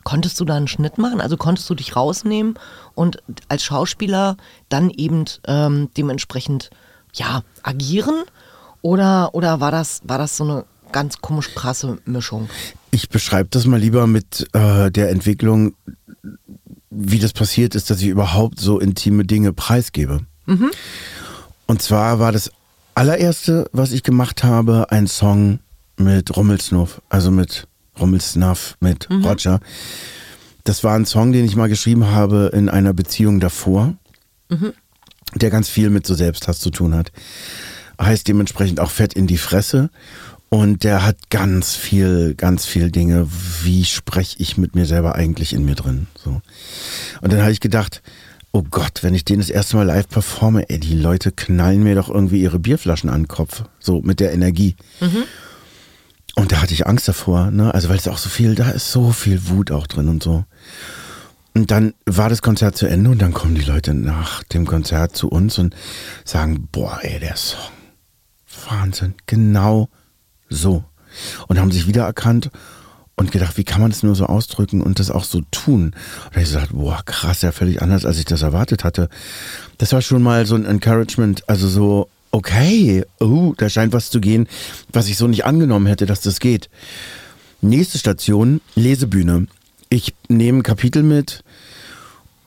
Konntest 0.03 0.39
du 0.41 0.45
da 0.45 0.55
einen 0.55 0.67
Schnitt 0.67 0.97
machen? 0.97 1.21
Also 1.21 1.37
konntest 1.37 1.69
du 1.69 1.75
dich 1.75 1.95
rausnehmen 1.95 2.55
und 2.95 3.23
als 3.47 3.63
Schauspieler 3.63 4.35
dann 4.67 4.89
eben 4.89 5.23
ähm, 5.47 5.89
dementsprechend 5.95 6.69
ja 7.13 7.43
agieren? 7.63 8.23
Oder, 8.81 9.33
oder 9.33 9.59
war, 9.59 9.71
das, 9.71 10.01
war 10.03 10.17
das 10.17 10.37
so 10.37 10.43
eine 10.43 10.65
ganz 10.91 11.19
komisch 11.21 11.53
krasse 11.53 11.97
Mischung. 12.05 12.49
Ich 12.91 13.09
beschreibe 13.09 13.49
das 13.51 13.65
mal 13.65 13.79
lieber 13.79 14.07
mit 14.07 14.47
äh, 14.53 14.91
der 14.91 15.09
Entwicklung, 15.09 15.75
wie 16.89 17.19
das 17.19 17.33
passiert 17.33 17.75
ist, 17.75 17.89
dass 17.89 18.01
ich 18.01 18.07
überhaupt 18.07 18.59
so 18.59 18.79
intime 18.79 19.25
Dinge 19.25 19.53
preisgebe. 19.53 20.21
Mhm. 20.45 20.71
Und 21.67 21.81
zwar 21.81 22.19
war 22.19 22.31
das 22.31 22.51
allererste, 22.95 23.69
was 23.71 23.91
ich 23.91 24.03
gemacht 24.03 24.43
habe, 24.43 24.87
ein 24.89 25.07
Song 25.07 25.59
mit 25.97 26.35
Rummelsnuff, 26.35 27.01
also 27.09 27.29
mit 27.31 27.67
Rummelsnuff, 27.99 28.75
mit 28.79 29.09
mhm. 29.09 29.23
Roger. 29.23 29.59
Das 30.63 30.83
war 30.83 30.95
ein 30.95 31.05
Song, 31.05 31.31
den 31.31 31.45
ich 31.45 31.55
mal 31.55 31.69
geschrieben 31.69 32.07
habe 32.07 32.51
in 32.53 32.69
einer 32.69 32.93
Beziehung 32.93 33.39
davor, 33.39 33.93
mhm. 34.49 34.73
der 35.35 35.49
ganz 35.49 35.69
viel 35.69 35.89
mit 35.89 36.07
so 36.07 36.15
Selbsthass 36.15 36.59
zu 36.59 36.71
tun 36.71 36.95
hat. 36.95 37.11
Heißt 37.99 38.27
dementsprechend 38.27 38.79
auch 38.79 38.91
Fett 38.91 39.13
in 39.13 39.27
die 39.27 39.37
Fresse. 39.37 39.89
Und 40.49 40.83
der 40.83 41.05
hat 41.05 41.29
ganz 41.29 41.75
viel, 41.75 42.33
ganz 42.33 42.65
viel 42.65 42.89
Dinge. 42.89 43.27
Wie 43.63 43.85
spreche 43.85 44.35
ich 44.39 44.57
mit 44.57 44.73
mir 44.73 44.85
selber 44.85 45.15
eigentlich 45.15 45.53
in 45.53 45.63
mir 45.63 45.75
drin? 45.75 46.07
So. 46.15 46.41
Und 47.21 47.31
dann 47.31 47.41
habe 47.41 47.51
ich 47.51 47.59
gedacht, 47.59 48.01
oh 48.51 48.63
Gott, 48.63 49.03
wenn 49.03 49.13
ich 49.13 49.25
den 49.25 49.39
das 49.39 49.51
erste 49.51 49.75
Mal 49.75 49.83
live 49.83 50.09
performe, 50.09 50.67
ey, 50.69 50.79
die 50.79 50.95
Leute 50.95 51.31
knallen 51.31 51.83
mir 51.83 51.93
doch 51.93 52.09
irgendwie 52.09 52.41
ihre 52.41 52.57
Bierflaschen 52.57 53.09
an 53.09 53.23
den 53.23 53.27
Kopf. 53.27 53.63
So 53.79 54.01
mit 54.01 54.19
der 54.19 54.33
Energie. 54.33 54.75
Mhm. 54.99 55.23
Und 56.35 56.51
da 56.51 56.61
hatte 56.61 56.73
ich 56.73 56.87
Angst 56.87 57.07
davor, 57.07 57.51
ne? 57.51 57.73
Also 57.73 57.89
weil 57.89 57.97
es 57.97 58.07
auch 58.07 58.17
so 58.17 58.29
viel, 58.29 58.55
da 58.55 58.69
ist 58.71 58.91
so 58.91 59.11
viel 59.11 59.49
Wut 59.49 59.71
auch 59.71 59.87
drin 59.87 60.07
und 60.07 60.23
so. 60.23 60.45
Und 61.53 61.69
dann 61.69 61.93
war 62.05 62.29
das 62.29 62.41
Konzert 62.41 62.77
zu 62.77 62.87
Ende 62.87 63.09
und 63.09 63.21
dann 63.21 63.33
kommen 63.33 63.55
die 63.55 63.61
Leute 63.61 63.93
nach 63.93 64.43
dem 64.45 64.65
Konzert 64.65 65.15
zu 65.15 65.27
uns 65.27 65.59
und 65.59 65.75
sagen, 66.23 66.69
boah, 66.71 66.99
ey, 67.01 67.19
der 67.19 67.35
Song. 67.35 67.78
Wahnsinn, 68.67 69.15
genau 69.25 69.89
so. 70.49 70.83
Und 71.47 71.59
haben 71.59 71.71
sich 71.71 71.87
wiedererkannt 71.87 72.51
und 73.15 73.31
gedacht, 73.31 73.57
wie 73.57 73.63
kann 73.65 73.81
man 73.81 73.91
das 73.91 74.03
nur 74.03 74.15
so 74.15 74.25
ausdrücken 74.25 74.81
und 74.81 74.99
das 74.99 75.11
auch 75.11 75.25
so 75.25 75.41
tun? 75.51 75.93
Und 76.25 76.37
ich 76.37 76.43
gesagt, 76.43 76.69
boah, 76.71 77.01
krass, 77.05 77.41
ja, 77.41 77.51
völlig 77.51 77.81
anders, 77.81 78.05
als 78.05 78.17
ich 78.17 78.25
das 78.25 78.41
erwartet 78.41 78.83
hatte. 78.83 79.09
Das 79.77 79.91
war 79.91 80.01
schon 80.01 80.23
mal 80.23 80.45
so 80.45 80.55
ein 80.55 80.65
Encouragement, 80.65 81.47
also 81.49 81.67
so, 81.67 82.09
okay, 82.31 83.03
oh, 83.19 83.53
da 83.57 83.69
scheint 83.69 83.91
was 83.91 84.09
zu 84.09 84.21
gehen, 84.21 84.47
was 84.93 85.09
ich 85.09 85.17
so 85.17 85.27
nicht 85.27 85.45
angenommen 85.45 85.87
hätte, 85.87 86.05
dass 86.05 86.21
das 86.21 86.39
geht. 86.39 86.69
Nächste 87.61 87.97
Station, 87.97 88.61
Lesebühne. 88.75 89.47
Ich 89.89 90.13
nehme 90.29 90.59
ein 90.59 90.63
Kapitel 90.63 91.03
mit 91.03 91.43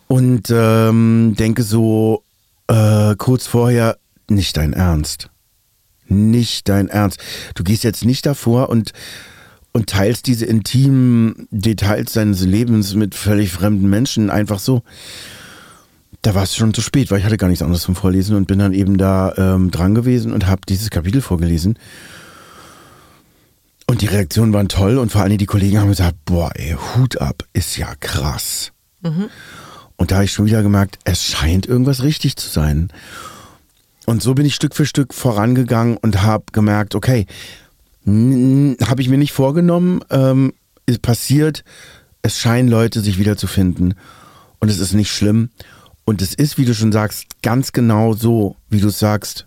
und 0.09 0.49
ähm, 0.51 1.35
denke 1.39 1.65
so 1.65 2.23
äh, 2.69 3.15
kurz 3.17 3.47
vorher, 3.47 3.99
nicht 4.29 4.57
dein 4.57 4.73
Ernst 4.73 5.29
nicht 6.09 6.69
dein 6.69 6.89
Ernst. 6.89 7.19
Du 7.55 7.65
gehst 7.65 7.85
jetzt 7.85 8.05
nicht 8.05 8.27
davor 8.27 8.69
und, 8.69 8.93
und 9.73 9.89
teilst 9.89 10.27
diese 10.27 10.47
intimen 10.47 11.49
Details 11.51 12.13
deines 12.13 12.43
Lebens 12.43 12.95
mit 12.95 13.15
völlig 13.15 13.53
fremden 13.53 13.89
Menschen 13.89 14.31
einfach 14.31 14.59
so. 14.59 14.83
Da 16.23 16.35
war 16.35 16.45
es 16.45 16.55
schon 16.55 16.73
zu 16.73 16.83
spät, 16.83 17.11
weil 17.11 17.19
ich 17.19 17.25
hatte 17.25 17.37
gar 17.37 17.49
nichts 17.49 17.63
anderes 17.63 17.83
zum 17.83 17.97
Vorlesen 17.97 18.37
und 18.37 18.47
bin 18.47 18.61
dann 18.61 18.73
eben 18.73 18.97
da 18.97 19.35
ähm, 19.37 19.71
dran 19.71 19.95
gewesen 19.95 20.33
und 20.33 20.47
habe 20.47 20.63
dieses 20.69 20.91
Kapitel 20.91 21.21
vorgelesen. 21.21 21.79
Und 23.87 24.03
die 24.03 24.07
Reaktionen 24.07 24.53
waren 24.53 24.69
toll 24.69 24.99
und 24.99 25.11
vor 25.11 25.23
allem 25.23 25.37
die 25.37 25.47
Kollegen 25.47 25.81
haben 25.81 25.89
gesagt, 25.89 26.17
boah, 26.25 26.51
ey, 26.55 26.77
Hut 26.95 27.21
ab, 27.21 27.45
ist 27.53 27.77
ja 27.77 27.93
krass. 27.99 28.73
Mhm. 29.03 29.29
Und 29.97 30.11
da 30.11 30.17
habe 30.17 30.25
ich 30.25 30.33
schon 30.33 30.47
wieder 30.47 30.63
gemerkt, 30.63 30.99
es 31.05 31.25
scheint 31.25 31.67
irgendwas 31.67 32.03
richtig 32.03 32.37
zu 32.37 32.49
sein. 32.49 32.91
Und 34.07 34.23
so 34.23 34.35
bin 34.35 34.47
ich 34.47 34.55
Stück 34.55 34.75
für 34.75 34.87
Stück 34.87 35.15
vorangegangen 35.15 35.97
und 35.97 36.23
habe 36.23 36.45
gemerkt, 36.53 36.95
okay, 36.95 37.27
habe 38.05 39.01
ich 39.01 39.09
mir 39.09 39.19
nicht 39.19 39.33
vorgenommen, 39.33 40.01
ähm, 40.11 40.53
ist 40.87 41.03
passiert, 41.03 41.65
es 42.23 42.39
scheinen 42.39 42.69
Leute 42.69 43.01
sich 43.01 43.19
wiederzufinden 43.19 43.95
und 44.59 44.69
es 44.69 44.79
ist 44.79 44.93
nicht 44.93 45.13
schlimm. 45.13 45.51
Und 46.05 46.21
es 46.21 46.35
ist, 46.35 46.59
wie 46.59 46.65
du 46.65 46.75
schon 46.75 46.91
sagst, 46.91 47.27
ganz 47.43 47.73
genau 47.73 48.13
so, 48.15 48.57
wie 48.69 48.81
du 48.81 48.89
sagst, 48.89 49.47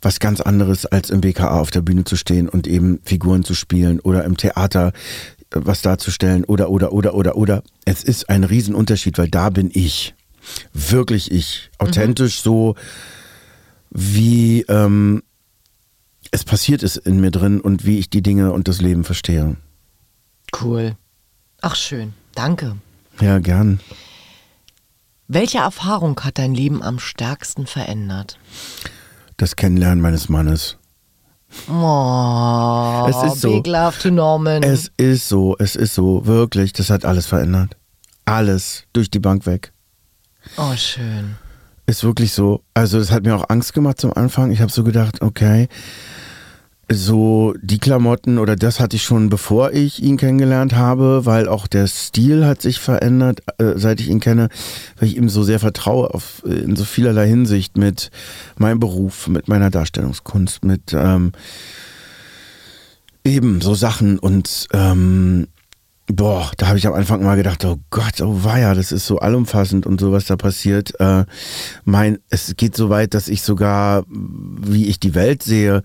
was 0.00 0.20
ganz 0.20 0.40
anderes 0.40 0.86
als 0.86 1.10
im 1.10 1.20
BKA 1.20 1.60
auf 1.60 1.70
der 1.70 1.82
Bühne 1.82 2.04
zu 2.04 2.16
stehen 2.16 2.48
und 2.48 2.66
eben 2.66 3.00
Figuren 3.04 3.44
zu 3.44 3.54
spielen 3.54 4.00
oder 4.00 4.24
im 4.24 4.36
Theater 4.36 4.92
äh, 5.50 5.60
was 5.60 5.82
darzustellen 5.82 6.44
oder, 6.44 6.70
oder, 6.70 6.92
oder, 6.92 7.14
oder, 7.14 7.36
oder. 7.36 7.62
Es 7.84 8.02
ist 8.04 8.30
ein 8.30 8.44
Riesenunterschied, 8.44 9.18
weil 9.18 9.28
da 9.28 9.50
bin 9.50 9.70
ich. 9.72 10.14
Wirklich 10.72 11.30
ich. 11.30 11.70
Authentisch 11.78 12.38
mhm. 12.38 12.44
so 12.44 12.74
wie 13.90 14.62
ähm, 14.62 15.22
es 16.30 16.44
passiert 16.44 16.82
ist 16.82 16.96
in 16.96 17.20
mir 17.20 17.30
drin 17.30 17.60
und 17.60 17.84
wie 17.84 17.98
ich 17.98 18.10
die 18.10 18.22
Dinge 18.22 18.52
und 18.52 18.68
das 18.68 18.80
Leben 18.80 19.04
verstehe. 19.04 19.56
Cool. 20.60 20.96
Ach 21.60 21.74
schön. 21.74 22.14
Danke. 22.34 22.76
Ja, 23.20 23.38
gern. 23.38 23.80
Welche 25.26 25.58
Erfahrung 25.58 26.18
hat 26.20 26.38
dein 26.38 26.54
Leben 26.54 26.82
am 26.82 26.98
stärksten 26.98 27.66
verändert? 27.66 28.38
Das 29.36 29.56
Kennenlernen 29.56 30.00
meines 30.00 30.28
Mannes. 30.28 30.76
Oh, 31.68 33.06
es 33.08 33.32
ist 33.32 33.40
so. 33.40 33.50
Big 33.50 33.66
love 33.66 33.98
to 33.98 34.10
Norman. 34.10 34.62
Es 34.62 34.90
ist 34.96 35.28
so, 35.28 35.56
es 35.58 35.76
ist 35.76 35.94
so, 35.94 36.26
wirklich. 36.26 36.72
Das 36.72 36.90
hat 36.90 37.04
alles 37.04 37.26
verändert. 37.26 37.76
Alles 38.24 38.84
durch 38.92 39.10
die 39.10 39.18
Bank 39.18 39.46
weg. 39.46 39.72
Oh, 40.56 40.74
schön. 40.76 41.36
Ist 41.88 42.04
wirklich 42.04 42.32
so. 42.32 42.60
Also 42.74 42.98
das 42.98 43.10
hat 43.10 43.24
mir 43.24 43.34
auch 43.34 43.48
Angst 43.48 43.72
gemacht 43.72 43.98
zum 43.98 44.12
Anfang. 44.12 44.50
Ich 44.50 44.60
habe 44.60 44.70
so 44.70 44.84
gedacht, 44.84 45.22
okay, 45.22 45.68
so 46.92 47.54
die 47.62 47.78
Klamotten 47.78 48.36
oder 48.36 48.56
das 48.56 48.78
hatte 48.78 48.96
ich 48.96 49.04
schon 49.04 49.30
bevor 49.30 49.72
ich 49.72 50.02
ihn 50.02 50.18
kennengelernt 50.18 50.76
habe, 50.76 51.24
weil 51.24 51.48
auch 51.48 51.66
der 51.66 51.86
Stil 51.86 52.44
hat 52.44 52.60
sich 52.60 52.78
verändert, 52.78 53.40
äh, 53.56 53.72
seit 53.76 54.02
ich 54.02 54.10
ihn 54.10 54.20
kenne, 54.20 54.50
weil 54.98 55.08
ich 55.08 55.16
ihm 55.16 55.30
so 55.30 55.42
sehr 55.42 55.60
vertraue 55.60 56.12
auf, 56.12 56.42
in 56.44 56.76
so 56.76 56.84
vielerlei 56.84 57.26
Hinsicht 57.26 57.78
mit 57.78 58.10
meinem 58.58 58.80
Beruf, 58.80 59.26
mit 59.26 59.48
meiner 59.48 59.70
Darstellungskunst, 59.70 60.66
mit 60.66 60.92
ähm, 60.92 61.32
eben 63.24 63.62
so 63.62 63.74
Sachen 63.74 64.18
und 64.18 64.68
ähm, 64.74 65.46
Boah, 66.10 66.50
da 66.56 66.68
habe 66.68 66.78
ich 66.78 66.86
am 66.86 66.94
Anfang 66.94 67.22
mal 67.22 67.36
gedacht, 67.36 67.64
oh 67.66 67.78
Gott, 67.90 68.22
oh 68.22 68.42
weia, 68.42 68.74
das 68.74 68.92
ist 68.92 69.06
so 69.06 69.18
allumfassend 69.18 69.84
und 69.84 70.00
so, 70.00 70.10
was 70.10 70.24
da 70.24 70.36
passiert. 70.36 70.98
Äh, 71.00 71.26
mein, 71.84 72.18
es 72.30 72.54
geht 72.56 72.74
so 72.74 72.88
weit, 72.88 73.12
dass 73.12 73.28
ich 73.28 73.42
sogar, 73.42 74.04
wie 74.08 74.86
ich 74.86 74.98
die 74.98 75.14
Welt 75.14 75.42
sehe, 75.42 75.82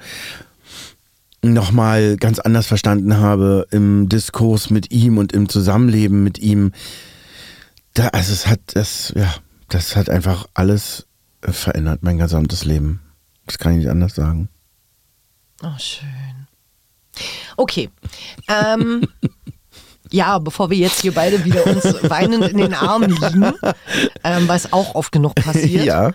nochmal 1.42 2.16
ganz 2.16 2.40
anders 2.40 2.68
verstanden 2.68 3.18
habe 3.18 3.68
im 3.72 4.08
Diskurs 4.08 4.70
mit 4.70 4.92
ihm 4.92 5.18
und 5.18 5.34
im 5.34 5.50
Zusammenleben 5.50 6.24
mit 6.24 6.40
ihm. 6.40 6.72
Da, 7.94 8.08
also 8.08 8.32
es 8.32 8.48
hat, 8.48 8.62
das, 8.76 9.12
ja, 9.18 9.36
das 9.68 9.98
hat 9.98 10.10
einfach 10.10 10.48
alles 10.54 11.06
verändert, 11.42 12.02
mein 12.02 12.18
gesamtes 12.18 12.64
Leben. 12.64 13.02
Das 13.46 13.58
kann 13.58 13.74
ich 13.74 13.80
nicht 13.80 13.90
anders 13.90 14.16
sagen. 14.16 14.48
Oh, 15.62 15.78
schön. 15.78 16.48
Okay. 17.58 17.90
Ähm, 18.48 19.06
Ja, 20.14 20.38
bevor 20.38 20.70
wir 20.70 20.78
jetzt 20.78 21.02
hier 21.02 21.12
beide 21.12 21.44
wieder 21.44 21.66
uns 21.66 21.84
weinend 22.04 22.48
in 22.48 22.58
den 22.58 22.76
Armen 22.76 23.10
liegen, 23.10 23.52
ähm, 24.24 24.48
was 24.48 24.72
auch 24.72 24.94
oft 24.94 25.12
genug 25.12 25.34
passiert. 25.34 25.86
Ja. 25.86 26.12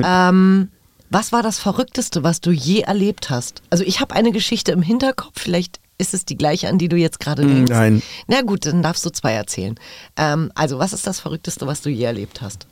Ähm, 0.00 0.70
was 1.10 1.32
war 1.32 1.42
das 1.42 1.58
Verrückteste, 1.58 2.22
was 2.22 2.40
du 2.40 2.52
je 2.52 2.82
erlebt 2.82 3.28
hast? 3.28 3.62
Also 3.68 3.82
ich 3.82 3.98
habe 3.98 4.14
eine 4.14 4.30
Geschichte 4.30 4.70
im 4.70 4.82
Hinterkopf, 4.82 5.40
vielleicht 5.40 5.80
ist 5.98 6.14
es 6.14 6.24
die 6.24 6.36
gleiche, 6.36 6.68
an 6.68 6.78
die 6.78 6.88
du 6.88 6.94
jetzt 6.94 7.18
gerade 7.18 7.44
denkst. 7.44 7.72
Nein. 7.72 8.02
Na 8.28 8.42
gut, 8.42 8.66
dann 8.66 8.84
darfst 8.84 9.04
du 9.04 9.10
zwei 9.10 9.32
erzählen. 9.32 9.74
Ähm, 10.16 10.52
also 10.54 10.78
was 10.78 10.92
ist 10.92 11.08
das 11.08 11.18
Verrückteste, 11.18 11.66
was 11.66 11.82
du 11.82 11.90
je 11.90 12.04
erlebt 12.04 12.40
hast? 12.42 12.68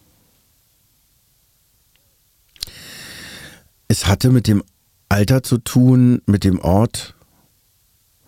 Es 3.88 4.06
hatte 4.06 4.30
mit 4.30 4.46
dem 4.46 4.62
Alter 5.08 5.42
zu 5.42 5.58
tun, 5.58 6.22
mit 6.26 6.44
dem 6.44 6.60
Ort, 6.60 7.16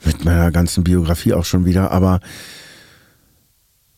mit 0.05 0.25
meiner 0.25 0.51
ganzen 0.51 0.85
Biografie 0.85 1.35
auch 1.35 1.45
schon 1.45 1.65
wieder, 1.65 1.91
aber 1.91 2.21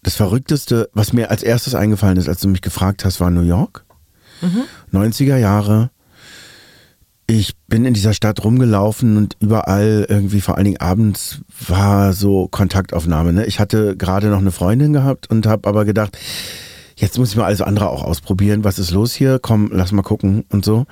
das 0.02 0.16
Verrückteste, 0.16 0.90
was 0.92 1.12
mir 1.12 1.30
als 1.30 1.42
erstes 1.42 1.74
eingefallen 1.74 2.16
ist, 2.16 2.28
als 2.28 2.40
du 2.40 2.48
mich 2.48 2.60
gefragt 2.60 3.04
hast, 3.04 3.20
war 3.20 3.30
New 3.30 3.42
York. 3.42 3.84
Mhm. 4.40 4.64
90er 4.92 5.36
Jahre. 5.36 5.90
Ich 7.28 7.56
bin 7.68 7.84
in 7.84 7.94
dieser 7.94 8.12
Stadt 8.12 8.44
rumgelaufen 8.44 9.16
und 9.16 9.36
überall 9.38 10.04
irgendwie, 10.08 10.40
vor 10.40 10.56
allen 10.56 10.64
Dingen 10.64 10.80
abends, 10.80 11.40
war 11.68 12.12
so 12.12 12.48
Kontaktaufnahme. 12.48 13.32
Ne? 13.32 13.46
Ich 13.46 13.60
hatte 13.60 13.96
gerade 13.96 14.26
noch 14.26 14.40
eine 14.40 14.50
Freundin 14.50 14.92
gehabt 14.92 15.30
und 15.30 15.46
habe 15.46 15.68
aber 15.68 15.84
gedacht, 15.84 16.18
jetzt 16.96 17.18
muss 17.18 17.30
ich 17.30 17.36
mal 17.36 17.44
alles 17.44 17.62
andere 17.62 17.88
auch 17.88 18.02
ausprobieren. 18.02 18.64
Was 18.64 18.80
ist 18.80 18.90
los 18.90 19.14
hier? 19.14 19.38
Komm, 19.40 19.70
lass 19.72 19.92
mal 19.92 20.02
gucken 20.02 20.44
und 20.50 20.64
so 20.64 20.84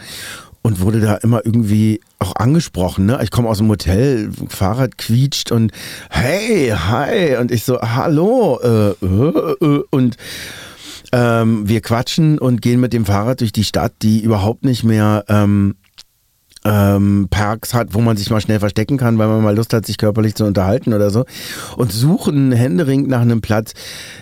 und 0.63 0.81
wurde 0.81 1.01
da 1.01 1.17
immer 1.17 1.45
irgendwie 1.45 2.01
auch 2.19 2.37
angesprochen. 2.37 3.07
Ne? 3.07 3.19
Ich 3.23 3.31
komme 3.31 3.49
aus 3.49 3.59
dem 3.59 3.69
Hotel, 3.69 4.31
Fahrrad 4.49 4.99
quietscht 4.99 5.53
und 5.53 5.73
hey, 6.11 6.71
hi. 6.71 7.37
Und 7.37 7.51
ich 7.51 7.65
so, 7.65 7.81
hallo. 7.81 8.61
Äh, 8.63 8.91
äh, 9.05 9.55
äh. 9.61 9.83
Und 9.91 10.17
ähm, 11.13 11.69
wir 11.69 11.81
quatschen 11.81 12.39
und 12.39 12.63
gehen 12.63 12.81
mit 12.81 12.93
dem 12.93 13.05
Fahrrad 13.05 13.41
durch 13.41 13.53
die 13.53 13.65
Stadt, 13.65 13.95
die 14.03 14.21
überhaupt 14.21 14.65
nicht 14.65 14.85
mehr 14.85 15.25
ähm, 15.29 15.77
ähm, 16.65 17.29
Parks 17.31 17.73
hat, 17.73 17.95
wo 17.95 18.01
man 18.01 18.17
sich 18.17 18.31
mal 18.31 18.41
schnell 18.41 18.61
verstecken 18.61 18.99
kann, 18.99 19.19
weil 19.19 19.29
man 19.29 19.43
mal 19.43 19.57
Lust 19.57 19.73
hat, 19.73 19.87
sich 19.87 19.99
körperlich 19.99 20.35
zu 20.35 20.45
unterhalten 20.45 20.93
oder 20.93 21.11
so. 21.11 21.25
Und 21.77 21.93
suchen 21.93 22.53
händeringend 22.53 23.09
nach 23.09 23.23
einem 23.23 23.41
Platz, 23.41 23.73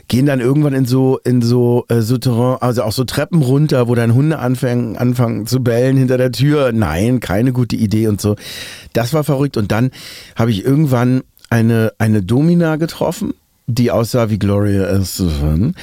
gehen 0.07 0.27
dann 0.27 0.41
irgendwann 0.41 0.75
in 0.75 0.85
so, 0.85 1.19
in 1.25 1.43
so 1.43 1.85
äh, 1.89 2.01
Souterrain, 2.01 2.59
also 2.61 2.83
auch 2.83 2.93
so 2.93 3.05
Treppen 3.05 3.43
runter, 3.43 3.89
wo 3.89 3.95
dann 3.95 4.15
Hunde 4.15 4.39
anfangen, 4.39 4.97
anfangen 4.97 5.47
zu 5.47 5.63
bellen 5.63 5.97
hinter 5.97 6.19
der 6.19 6.33
Tür. 6.33 6.73
Nein, 6.73 7.21
keine 7.21 7.53
gute 7.53 7.77
Idee 7.77 8.07
und 8.07 8.21
so. 8.21 8.37
Das 8.93 9.13
war 9.13 9.25
verrückt. 9.25 9.57
Und 9.57 9.73
dann 9.73 9.91
habe 10.37 10.51
ich 10.51 10.65
irgendwann 10.65 11.23
eine, 11.51 11.93
eine 11.99 12.23
Domina 12.23 12.77
getroffen 12.77 13.35
die 13.71 13.91
aussah 13.91 14.31
wie 14.31 14.39
Gloria 14.39 14.85
Estefan 14.87 15.75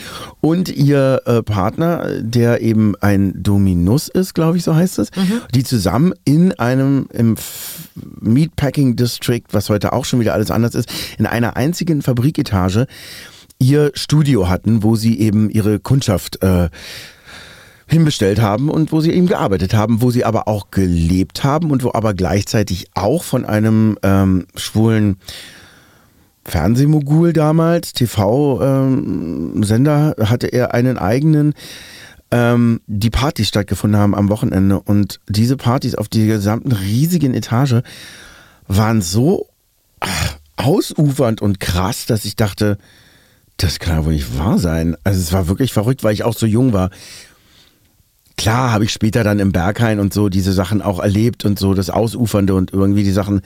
und 0.42 0.70
ihr 0.70 1.22
äh, 1.26 1.44
Partner, 1.44 2.20
der 2.20 2.62
eben 2.62 2.96
ein 3.00 3.42
Dominus 3.42 4.08
ist, 4.08 4.34
glaube 4.34 4.58
ich, 4.58 4.64
so 4.64 4.76
heißt 4.76 4.98
es, 4.98 5.12
mhm. 5.16 5.42
die 5.54 5.64
zusammen 5.64 6.14
in 6.26 6.52
einem 6.54 7.08
im 7.14 7.36
Meatpacking 8.20 8.96
District, 8.96 9.44
was 9.52 9.70
heute 9.70 9.94
auch 9.94 10.04
schon 10.04 10.20
wieder 10.20 10.34
alles 10.34 10.50
anders 10.50 10.74
ist, 10.74 10.92
in 11.20 11.28
einer 11.28 11.56
einzigen 11.56 12.02
Fabriketage 12.02 12.88
ihr 13.60 13.92
Studio 13.94 14.50
hatten, 14.50 14.82
wo 14.82 14.96
sie 14.96 15.20
eben 15.20 15.52
ihre 15.52 15.80
Kundschaft 15.80 16.42
äh, 16.42 16.70
hinbestellt 17.86 18.42
haben 18.42 18.70
und 18.70 18.92
wo 18.92 19.00
sie 19.00 19.12
eben 19.12 19.28
gearbeitet 19.28 19.76
haben, 19.76 20.02
wo 20.02 20.10
sie 20.10 20.26
aber 20.26 20.48
auch 20.48 20.72
gelebt 20.72 21.44
haben 21.44 21.70
und 21.70 21.84
wo 21.84 21.92
aber 21.94 22.16
gleichzeitig 22.16 22.88
auch 22.96 23.24
von 23.24 23.46
einem 23.46 24.00
ähm, 24.02 24.48
schwulen 24.56 25.18
Fernsehmogul 26.46 27.34
damals, 27.34 27.94
TV-Sender, 27.94 30.16
ähm, 30.18 30.30
hatte 30.30 30.48
er 30.48 30.74
einen 30.74 30.98
eigenen, 30.98 31.54
ähm, 32.32 32.82
die 32.88 33.10
Partys 33.10 33.48
stattgefunden 33.48 34.00
haben 34.00 34.16
am 34.16 34.30
Wochenende. 34.30 34.80
Und 34.80 35.20
diese 35.28 35.58
Partys 35.58 35.96
auf 35.96 36.08
der 36.08 36.28
gesamten 36.28 36.72
riesigen 36.72 37.34
Etage 37.34 37.82
waren 38.68 39.02
so 39.02 39.48
ach, 40.00 40.38
ausufernd 40.56 41.42
und 41.42 41.60
krass, 41.60 42.06
dass 42.06 42.26
ich 42.26 42.36
dachte, 42.36 42.78
das 43.58 43.80
kann 43.80 43.98
ja 43.98 44.06
wohl 44.06 44.14
nicht 44.14 44.38
wahr 44.38 44.60
sein. 44.60 44.96
Also 45.04 45.20
es 45.20 45.34
war 45.34 45.48
wirklich 45.48 45.74
verrückt, 45.74 46.04
weil 46.04 46.14
ich 46.14 46.24
auch 46.24 46.36
so 46.36 46.46
jung 46.46 46.74
war. 46.74 46.90
Klar 48.38 48.72
habe 48.72 48.84
ich 48.84 48.92
später 48.92 49.24
dann 49.24 49.40
im 49.40 49.52
Berghain 49.52 50.00
und 50.00 50.14
so 50.14 50.30
diese 50.30 50.52
Sachen 50.52 50.82
auch 50.82 51.00
erlebt 51.00 51.46
und 51.46 51.58
so 51.58 51.74
das 51.74 51.90
Ausufernde 51.90 52.54
und 52.54 52.74
irgendwie 52.74 53.04
die 53.04 53.12
Sachen 53.12 53.42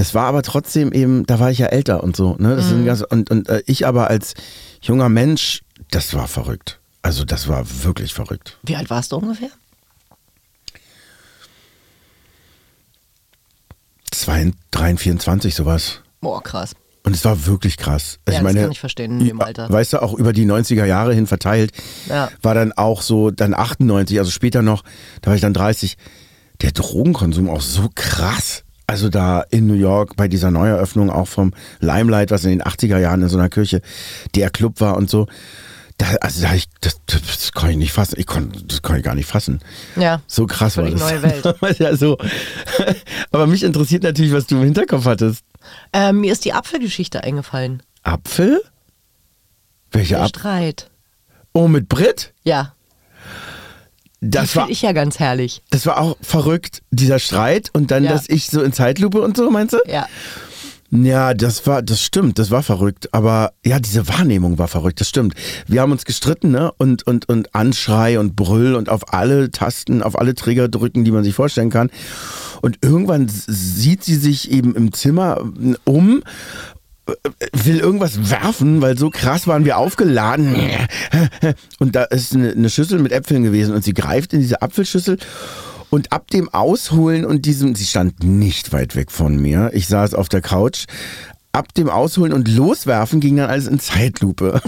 das 0.00 0.14
war 0.14 0.24
aber 0.24 0.42
trotzdem 0.42 0.92
eben, 0.92 1.26
da 1.26 1.40
war 1.40 1.50
ich 1.50 1.58
ja 1.58 1.66
älter 1.66 2.02
und 2.02 2.16
so. 2.16 2.34
Ne? 2.38 2.56
Mhm. 2.56 2.86
ganz, 2.86 3.02
und 3.02 3.30
und 3.30 3.50
äh, 3.50 3.62
ich 3.66 3.86
aber 3.86 4.08
als 4.08 4.32
junger 4.80 5.10
Mensch, 5.10 5.60
das 5.90 6.14
war 6.14 6.26
verrückt. 6.26 6.80
Also 7.02 7.26
das 7.26 7.48
war 7.48 7.66
wirklich 7.84 8.14
verrückt. 8.14 8.56
Wie 8.62 8.76
alt 8.76 8.88
warst 8.88 9.12
du 9.12 9.18
ungefähr? 9.18 9.50
23, 14.10 14.98
24, 14.98 15.54
sowas. 15.54 16.00
Boah, 16.22 16.42
krass. 16.42 16.72
Und 17.02 17.14
es 17.14 17.22
war 17.26 17.44
wirklich 17.44 17.76
krass. 17.76 18.20
Also 18.24 18.36
ja, 18.36 18.38
ich 18.38 18.42
meine, 18.42 18.54
das 18.54 18.64
kann 18.64 18.72
ich 18.72 18.80
verstehen 18.80 19.20
in 19.20 19.26
dem 19.26 19.40
Alter. 19.42 19.68
Weißt 19.68 19.92
du, 19.92 20.00
auch 20.00 20.14
über 20.14 20.32
die 20.32 20.46
90er 20.46 20.86
Jahre 20.86 21.12
hin 21.12 21.26
verteilt, 21.26 21.72
ja. 22.08 22.30
war 22.40 22.54
dann 22.54 22.72
auch 22.72 23.02
so, 23.02 23.30
dann 23.30 23.52
98, 23.52 24.18
also 24.18 24.30
später 24.30 24.62
noch, 24.62 24.82
da 25.20 25.28
war 25.28 25.34
ich 25.34 25.42
dann 25.42 25.52
30, 25.52 25.98
der 26.62 26.72
Drogenkonsum 26.72 27.50
auch 27.50 27.60
so 27.60 27.90
krass. 27.94 28.64
Also 28.90 29.08
da 29.08 29.42
in 29.50 29.68
New 29.68 29.74
York 29.74 30.16
bei 30.16 30.26
dieser 30.26 30.50
Neueröffnung 30.50 31.10
auch 31.10 31.28
vom 31.28 31.54
Limelight, 31.78 32.32
was 32.32 32.42
in 32.42 32.50
den 32.50 32.62
80er 32.62 32.98
Jahren 32.98 33.22
in 33.22 33.28
so 33.28 33.38
einer 33.38 33.48
Kirche 33.48 33.82
der 34.34 34.50
Club 34.50 34.80
war 34.80 34.96
und 34.96 35.08
so. 35.08 35.28
Da, 35.96 36.06
also 36.20 36.42
da 36.42 36.54
ich, 36.54 36.64
das, 36.80 37.00
das 37.06 37.52
kann 37.52 37.70
ich 37.70 37.76
nicht 37.76 37.92
fassen. 37.92 38.16
Ich 38.18 38.26
kon, 38.26 38.50
das 38.66 38.82
kann 38.82 38.96
ich 38.96 39.04
gar 39.04 39.14
nicht 39.14 39.28
fassen. 39.28 39.60
Ja. 39.94 40.22
So 40.26 40.44
krass 40.48 40.76
war 40.76 40.90
das. 40.90 40.98
Neue 40.98 41.22
Welt. 41.22 41.54
ja, 41.78 41.94
so. 41.94 42.18
Aber 43.30 43.46
mich 43.46 43.62
interessiert 43.62 44.02
natürlich, 44.02 44.32
was 44.32 44.48
du 44.48 44.56
im 44.56 44.64
Hinterkopf 44.64 45.04
hattest. 45.04 45.44
Ähm, 45.92 46.22
mir 46.22 46.32
ist 46.32 46.44
die 46.44 46.52
Apfelgeschichte 46.52 47.22
eingefallen. 47.22 47.84
Apfel? 48.02 48.60
Welche 49.92 50.16
Apfel? 50.16 50.28
Streit. 50.30 50.90
Oh, 51.52 51.68
mit 51.68 51.88
Brit? 51.88 52.34
Ja. 52.42 52.74
Das 54.20 54.52
finde 54.52 54.70
ich 54.72 54.82
ja 54.82 54.92
ganz 54.92 55.18
herrlich. 55.18 55.62
Das 55.70 55.86
war 55.86 55.98
auch 55.98 56.16
verrückt, 56.20 56.82
dieser 56.90 57.18
Streit 57.18 57.70
und 57.72 57.90
dann, 57.90 58.04
ja. 58.04 58.12
dass 58.12 58.28
ich 58.28 58.46
so 58.50 58.62
in 58.62 58.72
Zeitlupe 58.72 59.20
und 59.20 59.36
so, 59.36 59.50
meinst 59.50 59.74
du? 59.74 59.78
Ja. 59.86 60.06
Ja, 60.92 61.34
das 61.34 61.68
war, 61.68 61.82
das 61.82 62.02
stimmt, 62.02 62.40
das 62.40 62.50
war 62.50 62.64
verrückt. 62.64 63.14
Aber 63.14 63.52
ja, 63.64 63.78
diese 63.78 64.08
Wahrnehmung 64.08 64.58
war 64.58 64.66
verrückt, 64.66 65.00
das 65.00 65.08
stimmt. 65.08 65.34
Wir 65.68 65.82
haben 65.82 65.92
uns 65.92 66.04
gestritten, 66.04 66.50
ne? 66.50 66.72
Und, 66.78 67.06
und, 67.06 67.28
und 67.28 67.54
Anschrei 67.54 68.18
und 68.18 68.34
Brüll 68.34 68.74
und 68.74 68.88
auf 68.88 69.14
alle 69.14 69.52
Tasten, 69.52 70.02
auf 70.02 70.18
alle 70.18 70.34
Trigger 70.34 70.68
drücken, 70.68 71.04
die 71.04 71.12
man 71.12 71.22
sich 71.22 71.34
vorstellen 71.34 71.70
kann. 71.70 71.90
Und 72.60 72.78
irgendwann 72.82 73.28
sieht 73.28 74.02
sie 74.02 74.16
sich 74.16 74.50
eben 74.50 74.74
im 74.74 74.92
Zimmer 74.92 75.40
um 75.84 76.22
will 77.52 77.78
irgendwas 77.78 78.30
werfen, 78.30 78.80
weil 78.82 78.98
so 78.98 79.10
krass 79.10 79.46
waren 79.46 79.64
wir 79.64 79.78
aufgeladen. 79.78 80.56
Und 81.78 81.96
da 81.96 82.04
ist 82.04 82.34
eine, 82.34 82.70
Schüssel 82.70 82.98
mit 82.98 83.12
Äpfeln 83.12 83.42
gewesen 83.42 83.74
und 83.74 83.84
sie 83.84 83.94
greift 83.94 84.32
in 84.32 84.40
diese 84.40 84.62
Apfelschüssel 84.62 85.18
und 85.90 86.12
ab 86.12 86.30
dem 86.30 86.48
Ausholen 86.48 87.24
und 87.24 87.44
diesem, 87.46 87.74
sie 87.74 87.84
stand 87.84 88.22
nicht 88.22 88.72
weit 88.72 88.96
weg 88.96 89.10
von 89.10 89.36
mir. 89.36 89.70
Ich 89.74 89.88
saß 89.88 90.14
auf 90.14 90.28
der 90.28 90.40
Couch, 90.40 90.86
ab 91.52 91.74
dem 91.74 91.88
Ausholen 91.88 92.32
und 92.32 92.48
Loswerfen 92.48 93.20
ging 93.20 93.36
dann 93.36 93.50
alles 93.50 93.66
in 93.66 93.80
Zeitlupe. 93.80 94.60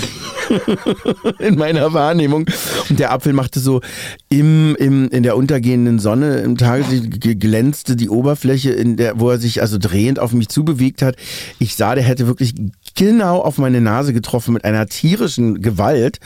in 1.38 1.56
meiner 1.56 1.92
Wahrnehmung. 1.92 2.46
Und 2.88 2.98
der 2.98 3.12
Apfel 3.12 3.32
machte 3.32 3.60
so 3.60 3.80
im, 4.28 4.74
im, 4.76 5.08
in 5.10 5.22
der 5.22 5.36
untergehenden 5.36 5.98
Sonne, 5.98 6.38
im 6.38 6.56
Tageslicht 6.56 7.40
glänzte 7.40 7.96
die 7.96 8.08
Oberfläche, 8.08 8.70
in 8.70 8.96
der, 8.96 9.20
wo 9.20 9.30
er 9.30 9.38
sich 9.38 9.60
also 9.60 9.78
drehend 9.78 10.18
auf 10.18 10.32
mich 10.32 10.48
zubewegt 10.48 11.02
hat. 11.02 11.16
Ich 11.58 11.76
sah, 11.76 11.94
der 11.94 12.04
hätte 12.04 12.26
wirklich 12.26 12.54
genau 12.94 13.40
auf 13.40 13.58
meine 13.58 13.80
Nase 13.80 14.12
getroffen 14.12 14.54
mit 14.54 14.64
einer 14.64 14.86
tierischen 14.86 15.62
Gewalt 15.62 16.18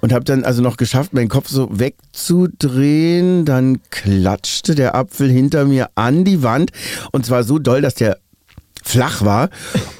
und 0.00 0.12
habe 0.12 0.24
dann 0.24 0.44
also 0.44 0.62
noch 0.62 0.76
geschafft, 0.76 1.12
meinen 1.12 1.28
Kopf 1.28 1.48
so 1.48 1.68
wegzudrehen. 1.70 3.44
Dann 3.44 3.80
klatschte 3.90 4.74
der 4.74 4.94
Apfel 4.94 5.28
hinter 5.28 5.64
mir 5.64 5.90
an 5.94 6.24
die 6.24 6.42
Wand 6.42 6.70
und 7.12 7.26
zwar 7.26 7.42
so 7.44 7.58
doll, 7.58 7.82
dass 7.82 7.94
der 7.94 8.18
flach 8.86 9.22
war 9.22 9.50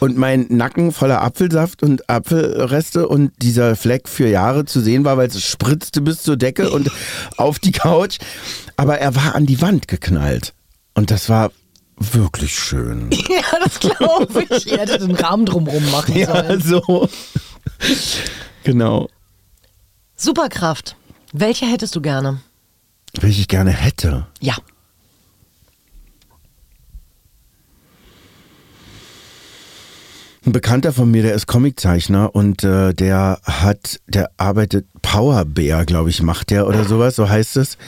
und 0.00 0.16
mein 0.16 0.46
Nacken 0.48 0.92
voller 0.92 1.22
Apfelsaft 1.22 1.82
und 1.82 2.08
Apfelreste 2.08 3.08
und 3.08 3.32
dieser 3.42 3.76
Fleck 3.76 4.08
für 4.08 4.28
Jahre 4.28 4.64
zu 4.64 4.80
sehen 4.80 5.04
war, 5.04 5.16
weil 5.16 5.28
es 5.28 5.42
spritzte 5.44 6.00
bis 6.00 6.22
zur 6.22 6.36
Decke 6.36 6.70
und 6.70 6.90
auf 7.36 7.58
die 7.58 7.72
Couch. 7.72 8.18
Aber 8.76 8.98
er 8.98 9.14
war 9.16 9.34
an 9.34 9.46
die 9.46 9.60
Wand 9.60 9.88
geknallt. 9.88 10.54
Und 10.94 11.10
das 11.10 11.28
war 11.28 11.50
wirklich 11.98 12.58
schön. 12.58 13.10
Ja, 13.28 13.58
das 13.62 13.80
glaube 13.80 14.44
ich. 14.48 14.66
Ihr 14.70 14.78
hättet 14.78 15.02
einen 15.02 15.16
Rahmen 15.16 15.46
drumherum 15.46 15.90
machen 15.90 16.14
sollen. 16.24 16.50
Ja, 16.50 16.60
so. 16.60 17.08
Genau. 18.64 19.08
Superkraft. 20.16 20.96
Welche 21.32 21.66
hättest 21.66 21.94
du 21.96 22.00
gerne? 22.00 22.40
Welche 23.20 23.40
ich 23.40 23.48
gerne 23.48 23.70
hätte? 23.70 24.26
Ja. 24.40 24.54
Ein 30.46 30.52
Bekannter 30.52 30.92
von 30.92 31.10
mir, 31.10 31.24
der 31.24 31.34
ist 31.34 31.48
Comiczeichner 31.48 32.32
und 32.32 32.62
äh, 32.62 32.94
der 32.94 33.40
hat, 33.42 33.98
der 34.06 34.30
arbeitet 34.36 34.86
Power 35.02 35.44
Bear, 35.44 35.84
glaube 35.84 36.10
ich, 36.10 36.22
macht 36.22 36.50
der 36.50 36.68
oder 36.68 36.84
sowas, 36.84 37.16
so 37.16 37.28
heißt 37.28 37.56
es. 37.56 37.78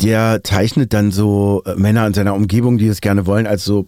Der 0.00 0.42
zeichnet 0.42 0.94
dann 0.94 1.12
so 1.12 1.62
äh, 1.66 1.74
Männer 1.74 2.06
in 2.06 2.14
seiner 2.14 2.34
Umgebung, 2.34 2.78
die 2.78 2.86
es 2.86 3.02
gerne 3.02 3.26
wollen, 3.26 3.46
als 3.46 3.62
so 3.62 3.86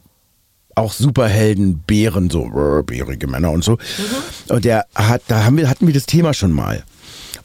auch 0.74 0.92
Superhelden, 0.92 1.78
Bären, 1.86 2.28
so 2.28 2.46
bärige 2.84 3.26
Männer 3.26 3.52
und 3.52 3.64
so. 3.64 3.72
Mhm. 3.72 4.54
Und 4.56 4.66
der 4.66 4.84
hat, 4.94 5.22
da 5.28 5.44
haben 5.44 5.56
wir, 5.56 5.70
hatten 5.70 5.86
wir 5.86 5.94
das 5.94 6.04
Thema 6.04 6.34
schon 6.34 6.52
mal. 6.52 6.82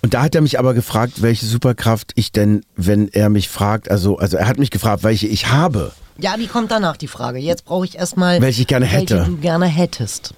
Und 0.01 0.13
da 0.13 0.23
hat 0.23 0.35
er 0.35 0.41
mich 0.41 0.59
aber 0.59 0.73
gefragt, 0.73 1.21
welche 1.21 1.45
Superkraft 1.45 2.11
ich 2.15 2.33
denn, 2.33 2.65
wenn 2.75 3.07
er 3.07 3.29
mich 3.29 3.47
fragt, 3.47 3.89
also, 3.89 4.17
also 4.17 4.35
er 4.35 4.49
hat 4.49 4.59
mich 4.59 4.71
gefragt, 4.71 5.03
welche 5.03 5.27
ich 5.27 5.47
habe. 5.47 5.93
Ja, 6.21 6.35
die 6.37 6.47
kommt 6.47 6.71
danach, 6.71 6.97
die 6.97 7.07
Frage. 7.07 7.39
Jetzt 7.39 7.65
brauche 7.65 7.85
ich 7.85 7.97
erstmal, 7.97 8.41
welche 8.41 8.61
ich 8.61 8.67
gerne 8.67 8.85
hätte. 8.85 9.17
Welche 9.17 9.31
du 9.31 9.37
gerne 9.37 9.65
hättest. 9.65 10.33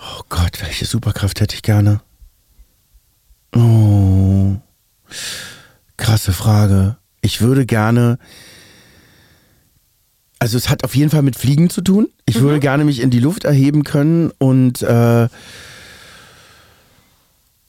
Oh 0.00 0.22
Gott, 0.28 0.60
welche 0.60 0.84
Superkraft 0.84 1.40
hätte 1.40 1.54
ich 1.54 1.62
gerne? 1.62 2.00
Oh, 3.54 4.56
krasse 5.96 6.32
Frage. 6.32 6.96
Ich 7.20 7.40
würde 7.40 7.66
gerne. 7.66 8.18
Also 10.40 10.56
es 10.56 10.68
hat 10.68 10.84
auf 10.84 10.94
jeden 10.94 11.10
Fall 11.10 11.22
mit 11.22 11.36
Fliegen 11.36 11.70
zu 11.70 11.82
tun. 11.82 12.08
Ich 12.26 12.36
mhm. 12.36 12.42
würde 12.42 12.60
gerne 12.60 12.84
mich 12.84 13.00
in 13.00 13.10
die 13.10 13.20
Luft 13.20 13.44
erheben 13.44 13.84
können 13.84 14.30
und 14.38 14.82
äh, 14.82 15.28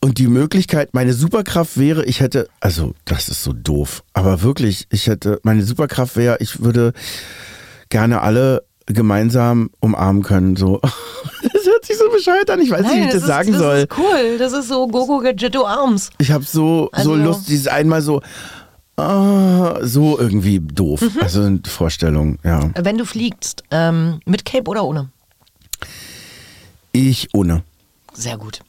und 0.01 0.17
die 0.17 0.27
Möglichkeit, 0.27 0.93
meine 0.93 1.13
Superkraft 1.13 1.77
wäre, 1.77 2.05
ich 2.05 2.19
hätte, 2.21 2.47
also 2.59 2.93
das 3.05 3.27
ist 3.29 3.43
so 3.43 3.53
doof, 3.53 4.03
aber 4.13 4.41
wirklich, 4.41 4.88
ich 4.91 5.07
hätte, 5.07 5.39
meine 5.43 5.63
Superkraft 5.63 6.15
wäre, 6.15 6.38
ich 6.39 6.62
würde 6.62 6.93
gerne 7.89 8.21
alle 8.21 8.63
gemeinsam 8.85 9.69
umarmen 9.79 10.23
können. 10.23 10.55
So. 10.55 10.81
Das 11.41 11.65
hört 11.65 11.85
sich 11.85 11.97
so 11.97 12.09
bescheuert 12.09 12.49
an. 12.49 12.59
Ich 12.59 12.69
weiß 12.69 12.81
nicht, 12.81 12.95
wie 12.95 12.99
ich 13.01 13.05
das, 13.07 13.15
ist, 13.21 13.27
sagen 13.27 13.51
das 13.51 13.62
soll. 13.62 13.77
ist 13.77 13.97
cool. 13.97 14.38
Das 14.39 14.51
ist 14.51 14.67
so 14.67 14.88
Gogo 14.88 15.19
Gadgetto 15.19 15.65
Arms. 15.65 16.09
Ich 16.17 16.31
habe 16.31 16.43
so, 16.43 16.89
Also- 16.91 17.12
so 17.12 17.15
Lust, 17.15 17.47
dieses 17.47 17.67
einmal 17.67 18.01
so, 18.01 18.21
ah, 18.97 19.77
so 19.81 20.19
irgendwie 20.19 20.59
doof. 20.59 21.01
Mhm. 21.01 21.21
Also 21.21 21.41
eine 21.43 21.62
Vorstellung, 21.65 22.39
ja. 22.43 22.71
Wenn 22.75 22.97
du 22.97 23.05
fliegst, 23.05 23.63
ähm, 23.71 24.19
mit 24.25 24.43
Cape 24.45 24.69
oder 24.69 24.83
ohne? 24.83 25.09
Ich 26.91 27.29
ohne. 27.33 27.63
Sehr 28.13 28.38
gut. 28.38 28.59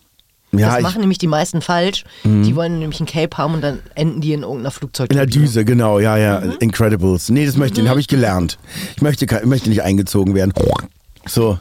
Ja, 0.53 0.71
das 0.71 0.79
ich, 0.79 0.83
machen 0.83 1.01
nämlich 1.01 1.19
die 1.19 1.29
meisten 1.29 1.63
falsch. 1.63 2.05
Die 2.25 2.57
wollen 2.57 2.81
nämlich 2.81 3.01
ein 3.01 3.07
Cape 3.07 3.37
haben 3.37 3.55
und 3.55 3.61
dann 3.61 3.79
enden 3.95 4.21
die 4.21 4.33
in 4.33 4.43
irgendeiner 4.43 4.73
Flugzeug. 4.73 5.11
in 5.11 5.17
der 5.17 5.27
Düse, 5.27 5.65
genau, 5.65 6.01
ja, 6.01 6.17
ja. 6.17 6.41
Mhm. 6.41 6.57
Incredibles. 6.61 7.29
Nee, 7.29 7.47
das 7.47 7.57
möchte, 7.57 7.81
den 7.81 7.89
habe 7.89 8.01
ich 8.01 8.09
gelernt. 8.09 8.59
Ich 8.97 9.03
möchte, 9.03 9.25
ich 9.25 9.45
möchte 9.45 9.69
nicht 9.69 9.83
eingezogen 9.83 10.35
werden. 10.35 10.53
So, 11.27 11.59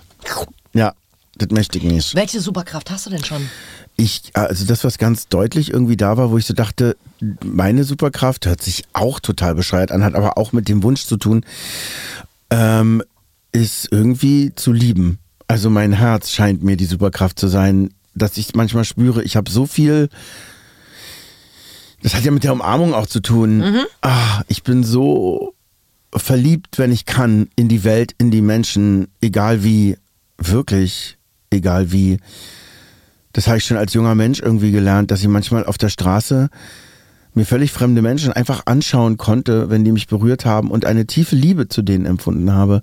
ja, 0.74 0.94
das 1.38 1.50
möchte 1.52 1.78
ich 1.78 1.84
nicht. 1.84 2.16
Welche 2.16 2.42
Superkraft 2.42 2.90
hast 2.90 3.06
du 3.06 3.12
denn 3.12 3.24
schon? 3.24 3.50
Ich, 3.96 4.32
also 4.34 4.66
das, 4.66 4.84
was 4.84 4.98
ganz 4.98 5.28
deutlich 5.28 5.72
irgendwie 5.72 5.98
da 5.98 6.18
war, 6.18 6.32
wo 6.32 6.38
ich 6.38 6.46
so 6.46 6.54
dachte, 6.54 6.96
meine 7.44 7.84
Superkraft 7.84 8.46
hört 8.46 8.62
sich 8.62 8.86
auch 8.94 9.20
total 9.20 9.56
bescheuert 9.56 9.92
an, 9.92 10.04
hat 10.04 10.16
aber 10.16 10.38
auch 10.38 10.54
mit 10.54 10.70
dem 10.70 10.84
Wunsch 10.84 11.06
zu 11.06 11.18
tun, 11.18 11.46
ähm, 12.50 13.04
ist 13.52 13.90
irgendwie 13.92 14.54
zu 14.56 14.72
lieben. 14.72 15.20
Also 15.48 15.70
mein 15.70 15.92
Herz 15.92 16.32
scheint 16.32 16.64
mir 16.64 16.78
die 16.78 16.86
Superkraft 16.86 17.40
zu 17.40 17.48
sein, 17.48 17.90
dass 18.22 18.38
ich 18.38 18.56
manchmal 18.56 18.86
spüre, 18.86 19.24
ich 19.24 19.36
habe 19.36 19.50
so 19.50 19.66
viel. 19.66 20.10
Das 22.04 22.16
hat 22.16 22.24
ja 22.24 22.32
mit 22.32 22.44
der 22.44 22.54
Umarmung 22.54 22.94
auch 22.94 23.08
zu 23.08 23.20
tun. 23.22 23.62
Ah, 24.02 24.42
ich 24.48 24.64
bin 24.64 24.84
so 24.84 25.54
verliebt, 26.16 26.78
wenn 26.78 26.92
ich 26.92 27.06
kann, 27.06 27.50
in 27.56 27.68
die 27.68 27.84
Welt, 27.84 28.16
in 28.18 28.32
die 28.32 28.42
Menschen, 28.42 29.08
egal 29.22 29.64
wie, 29.64 29.98
wirklich, 30.38 31.18
egal 31.50 31.92
wie. 31.92 32.20
Das 33.34 33.48
habe 33.48 33.58
ich 33.58 33.66
schon 33.66 33.78
als 33.78 33.94
junger 33.94 34.16
Mensch 34.16 34.40
irgendwie 34.40 34.72
gelernt, 34.72 35.12
dass 35.12 35.22
ich 35.22 35.28
manchmal 35.28 35.66
auf 35.66 35.78
der 35.78 35.90
Straße 35.90 36.50
mir 37.34 37.46
völlig 37.46 37.72
fremde 37.72 38.02
Menschen 38.02 38.34
einfach 38.34 38.64
anschauen 38.66 39.18
konnte, 39.18 39.70
wenn 39.70 39.84
die 39.84 39.92
mich 39.92 40.08
berührt 40.08 40.46
haben 40.46 40.72
und 40.72 40.86
eine 40.86 41.06
tiefe 41.06 41.36
Liebe 41.36 41.68
zu 41.68 41.82
denen 41.82 42.06
empfunden 42.06 42.52
habe. 42.52 42.82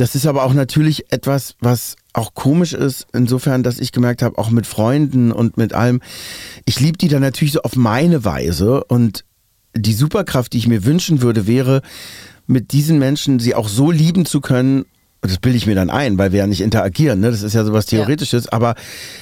Das 0.00 0.14
ist 0.14 0.26
aber 0.26 0.44
auch 0.44 0.54
natürlich 0.54 1.12
etwas, 1.12 1.56
was 1.60 1.96
auch 2.14 2.32
komisch 2.32 2.72
ist, 2.72 3.06
insofern, 3.12 3.62
dass 3.62 3.78
ich 3.78 3.92
gemerkt 3.92 4.22
habe, 4.22 4.38
auch 4.38 4.48
mit 4.48 4.66
Freunden 4.66 5.30
und 5.30 5.58
mit 5.58 5.74
allem, 5.74 6.00
ich 6.64 6.80
liebe 6.80 6.96
die 6.96 7.08
dann 7.08 7.20
natürlich 7.20 7.52
so 7.52 7.60
auf 7.60 7.76
meine 7.76 8.24
Weise 8.24 8.82
und 8.84 9.26
die 9.76 9.92
Superkraft, 9.92 10.54
die 10.54 10.56
ich 10.56 10.68
mir 10.68 10.86
wünschen 10.86 11.20
würde, 11.20 11.46
wäre, 11.46 11.82
mit 12.46 12.72
diesen 12.72 12.98
Menschen 12.98 13.40
sie 13.40 13.54
auch 13.54 13.68
so 13.68 13.90
lieben 13.90 14.24
zu 14.24 14.40
können, 14.40 14.86
das 15.20 15.36
bilde 15.36 15.58
ich 15.58 15.66
mir 15.66 15.74
dann 15.74 15.90
ein, 15.90 16.16
weil 16.16 16.32
wir 16.32 16.38
ja 16.38 16.46
nicht 16.46 16.62
interagieren, 16.62 17.20
ne? 17.20 17.30
das 17.30 17.42
ist 17.42 17.52
ja 17.52 17.62
sowas 17.62 17.84
Theoretisches, 17.84 18.48
aber 18.48 18.76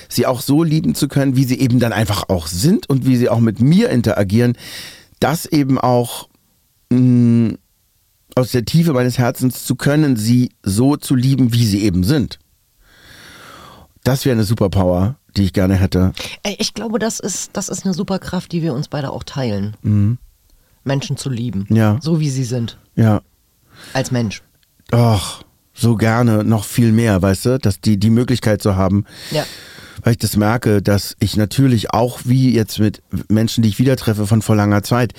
sie 0.09 0.27
auch 0.27 0.41
so 0.41 0.63
lieben 0.63 0.95
zu 0.95 1.09
können, 1.09 1.35
wie 1.35 1.43
sie 1.43 1.59
eben 1.59 1.81
dann 1.81 1.93
einfach 1.93 2.29
auch 2.29 2.47
sind 2.47 2.89
und 2.89 3.05
wie 3.05 3.17
sie 3.17 3.29
auch 3.29 3.41
mit 3.41 3.61
mir 3.61 3.91
interagieren, 3.91 4.57
das 5.19 5.45
eben 5.45 5.77
auch 5.77 6.29
mh, 6.91 7.57
aus 8.35 8.53
der 8.53 8.65
Tiefe 8.65 8.93
meines 8.93 9.19
Herzens 9.19 9.65
zu 9.65 9.75
können, 9.75 10.17
sie 10.17 10.53
so 10.63 10.97
zu 10.97 11.15
lieben, 11.15 11.53
wie 11.53 11.67
sie 11.67 11.83
eben 11.83 12.05
sind. 12.05 12.39
Das 14.05 14.25
wäre 14.25 14.35
eine 14.35 14.45
Superpower, 14.45 15.17
die 15.37 15.45
ich 15.45 15.53
gerne 15.53 15.75
hätte. 15.75 16.13
Ich 16.59 16.75
glaube, 16.75 16.99
das 16.99 17.21
ist, 17.21 17.51
das 17.55 17.69
ist 17.69 17.85
eine 17.85 17.95
Superkraft, 17.95 18.53
die 18.53 18.63
wir 18.63 18.73
uns 18.75 18.89
beide 18.89 19.11
auch 19.11 19.25
teilen. 19.25 20.19
Menschen 20.85 21.17
zu 21.17 21.29
lieben. 21.31 21.67
Ja. 21.69 21.99
So 22.01 22.21
wie 22.21 22.31
sie 22.31 22.45
sind. 22.45 22.79
Ja. 22.97 23.23
Als 23.93 24.11
Mensch. 24.11 24.43
Ach, 24.93 25.43
so 25.75 25.97
gerne 25.97 26.45
noch 26.45 26.65
viel 26.65 26.93
mehr, 26.93 27.21
weißt 27.21 27.47
du, 27.47 27.59
dass 27.59 27.81
die 27.81 27.99
die 27.99 28.11
Möglichkeit 28.11 28.63
zu 28.63 28.77
haben, 28.77 29.05
Ja. 29.31 29.45
weil 30.03 30.13
ich 30.13 30.19
das 30.19 30.37
merke, 30.37 30.81
dass 30.81 31.15
ich 31.21 31.37
natürlich 31.37 31.91
auch 31.93 32.21
wie 32.25 32.55
jetzt 32.55 32.79
mit 32.79 33.03
Menschen, 33.29 33.63
die 33.63 33.69
ich 33.69 33.79
wieder 33.79 33.97
treffe 33.97 34.27
von 34.27 34.43
vor 34.43 34.57
langer 34.57 34.83
Zeit, 34.83 35.13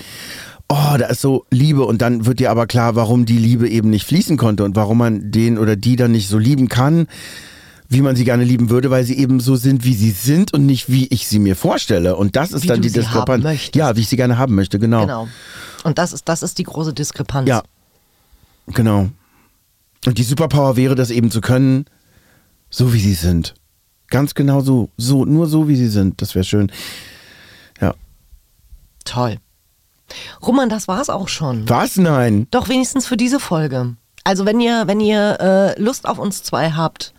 oh, 0.70 0.98
da 0.98 1.08
ist 1.08 1.22
so 1.22 1.46
Liebe 1.50 1.84
und 1.86 2.02
dann 2.02 2.26
wird 2.26 2.40
dir 2.40 2.52
aber 2.52 2.68
klar, 2.68 2.96
warum 2.96 3.26
die 3.26 3.38
Liebe 3.38 3.68
eben 3.68 3.90
nicht 3.90 4.06
fließen 4.06 4.38
konnte 4.38 4.64
und 4.64 4.76
warum 4.76 5.00
man 5.00 5.32
den 5.32 5.58
oder 5.58 5.76
die 5.76 5.96
dann 5.96 6.12
nicht 6.12 6.30
so 6.30 6.38
lieben 6.38 6.70
kann, 6.70 7.08
wie 7.90 8.02
man 8.02 8.16
sie 8.16 8.24
gerne 8.24 8.44
lieben 8.44 8.70
würde, 8.70 8.92
weil 8.92 9.04
sie 9.04 9.18
eben 9.18 9.40
so 9.40 9.56
sind, 9.56 9.84
wie 9.84 9.96
sie 9.96 10.12
sind 10.12 10.54
und 10.54 10.68
nicht 10.68 10.90
wie 10.90 11.08
ich 11.08 11.28
sie 11.28 11.40
mir 11.40 11.56
vorstelle. 11.56 12.16
Und 12.16 12.36
das 12.36 12.52
ist 12.52 12.64
Wie 12.64 12.68
dann 12.68 12.82
die 12.82 12.92
Diskrepanz. 12.92 13.72
Ja, 13.74 13.96
wie 13.96 14.02
ich 14.02 14.08
sie 14.08 14.16
gerne 14.16 14.38
haben 14.38 14.54
möchte, 14.54 14.78
genau. 14.78 15.02
Genau. 15.02 15.28
Und 15.84 15.98
das 15.98 16.14
ist, 16.14 16.30
das 16.30 16.44
ist 16.44 16.60
die 16.60 16.64
große 16.64 16.94
Diskrepanz. 16.94 17.50
Ja. 17.50 17.64
Genau. 18.68 19.10
Und 20.06 20.18
die 20.20 20.24
Superpower 20.24 20.78
wäre, 20.78 20.94
das 20.94 21.10
eben 21.10 21.32
zu 21.32 21.42
können, 21.42 21.86
so 22.70 22.94
wie 22.94 23.00
sie 23.00 23.16
sind. 23.16 23.56
Ganz 24.10 24.36
genau 24.36 24.62
so. 24.62 24.90
So, 24.98 25.26
nur 25.26 25.48
so 25.48 25.68
wie 25.68 25.76
sie 25.76 25.90
sind. 25.90 26.22
Das 26.22 26.36
wäre 26.36 26.46
schön. 26.46 26.72
Ja. 27.82 27.96
Toll. 29.04 29.38
Roman, 30.46 30.70
das 30.70 30.88
war's 30.88 31.10
auch 31.10 31.28
schon. 31.28 31.68
Was? 31.70 31.98
Nein. 31.98 32.48
Doch 32.52 32.70
wenigstens 32.70 33.08
für 33.08 33.18
diese 33.18 33.40
Folge. 33.40 33.96
Also 34.24 34.46
wenn 34.46 34.60
ihr, 34.60 34.84
wenn 34.86 35.00
ihr 35.00 35.38
äh, 35.40 35.82
Lust 35.82 36.08
auf 36.08 36.20
uns 36.20 36.44
zwei 36.44 36.72
habt 36.72 37.14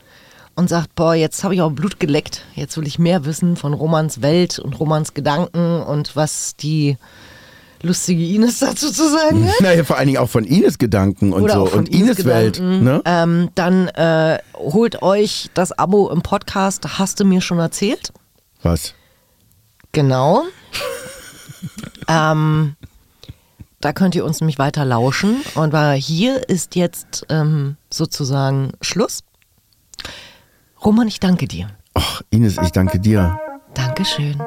und 0.55 0.69
sagt, 0.69 0.95
boah, 0.95 1.15
jetzt 1.15 1.43
habe 1.45 1.55
ich 1.55 1.63
auch 1.63 1.71
Blut 1.71 2.01
geleckt, 2.01 2.45
jetzt 2.55 2.77
will 2.77 2.87
ich 2.87 2.99
mehr 2.99 3.25
wissen 3.25 3.57
von 3.57 3.73
Romans 3.73 4.23
Welt 4.23 4.59
und 4.59 4.79
Romans 4.79 5.15
Gedanken 5.15 5.83
und 5.83 6.17
was 6.17 6.57
die 6.57 6.97
lustige 7.83 8.25
Ines 8.25 8.59
dazu 8.61 8.91
zu 8.93 9.09
sagen 9.11 9.49
hat. 9.49 9.61
Naja, 9.61 9.85
vor 9.85 9.97
allen 9.97 10.07
Dingen 10.07 10.19
auch 10.19 10.29
von 10.29 10.45
Ines 10.45 10.79
Gedanken 10.79 11.33
und 11.33 11.43
Oder 11.43 11.55
so. 11.55 11.63
und 11.65 11.89
Ines, 11.89 12.25
Welt. 12.25 12.55
Gedanken. 12.55 12.85
Ne? 12.85 13.03
Ähm, 13.05 13.49
dann 13.55 13.89
äh, 13.89 14.39
holt 14.55 15.03
euch 15.03 15.51
das 15.55 15.73
Abo 15.73 16.11
im 16.11 16.23
Podcast 16.23 16.99
Hast 16.99 17.21
du 17.21 17.25
mir 17.25 17.41
schon 17.41 17.59
erzählt? 17.59 18.13
Was? 18.63 18.95
Genau. 19.93 20.45
ähm, 22.09 22.77
da 23.81 23.93
könnt 23.93 24.15
ihr 24.15 24.25
uns 24.25 24.41
nämlich 24.41 24.59
weiter 24.59 24.85
lauschen. 24.85 25.43
Und 25.55 25.73
weil 25.73 25.99
hier 25.99 26.49
ist 26.49 26.77
jetzt 26.77 27.27
ähm, 27.29 27.77
sozusagen 27.93 28.73
Schluss. 28.81 29.21
Roman, 30.85 31.09
ich 31.09 31.21
danke 31.21 31.49
dir. 31.49 31.69
Ach, 31.95 32.23
Ines, 32.31 32.57
ich 32.63 32.71
danke 32.71 33.01
dir. 33.01 33.39
Dankeschön. 33.75 34.41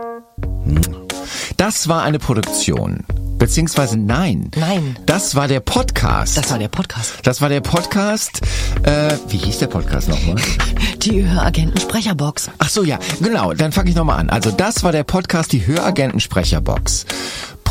Das 1.58 1.88
war 1.88 2.04
eine 2.04 2.20
Produktion. 2.20 3.06
Beziehungsweise 3.38 3.98
nein. 3.98 4.52
Nein. 4.56 4.98
Das 5.06 5.36
war 5.36 5.48
der 5.48 5.60
Podcast. 5.60 6.38
Das 6.38 6.50
war 6.52 6.60
der 6.60 6.70
Podcast. 6.70 7.14
Das 7.24 7.42
war 7.42 7.50
der 7.50 7.62
Podcast. 7.62 8.42
Äh, 8.84 9.18
wie 9.28 9.38
hieß 9.38 9.60
der 9.60 9.68
Podcast 9.68 10.08
nochmal? 10.08 10.36
Die 11.00 11.28
Höragenten 11.28 11.80
Sprecherbox. 11.80 12.52
Ach 12.60 12.70
so, 12.70 12.84
ja, 12.84 13.00
genau. 13.20 13.54
Dann 13.54 13.72
fange 13.72 13.90
ich 13.90 13.96
nochmal 13.96 14.20
an. 14.20 14.30
Also 14.30 14.52
das 14.52 14.84
war 14.84 14.92
der 14.92 15.04
Podcast, 15.04 15.52
die 15.52 15.66
Höragenten-Sprecherbox. 15.66 17.06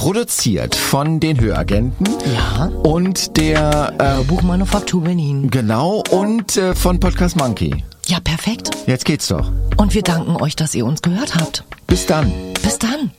Produziert 0.02 0.74
von 0.74 1.20
den 1.20 1.40
Höragenten. 1.40 2.06
Ja. 2.34 2.64
Und 2.82 3.36
der, 3.36 3.94
äh, 3.98 4.24
Buchmanufaktur 4.24 5.04
Berlin. 5.04 5.48
genau, 5.48 6.02
und 6.10 6.56
äh, 6.56 6.74
von 6.74 6.98
Podcast 6.98 7.36
Monkey. 7.36 7.84
Ja, 8.06 8.18
perfekt. 8.18 8.70
Jetzt 8.88 9.04
geht's 9.04 9.28
doch. 9.28 9.52
Und 9.76 9.94
wir 9.94 10.02
danken 10.02 10.42
euch, 10.42 10.56
dass 10.56 10.74
ihr 10.74 10.86
uns 10.86 11.02
gehört 11.02 11.36
habt. 11.36 11.62
Bis 11.86 12.04
dann. 12.06 12.32
Bis 12.64 12.80
dann. 12.80 13.12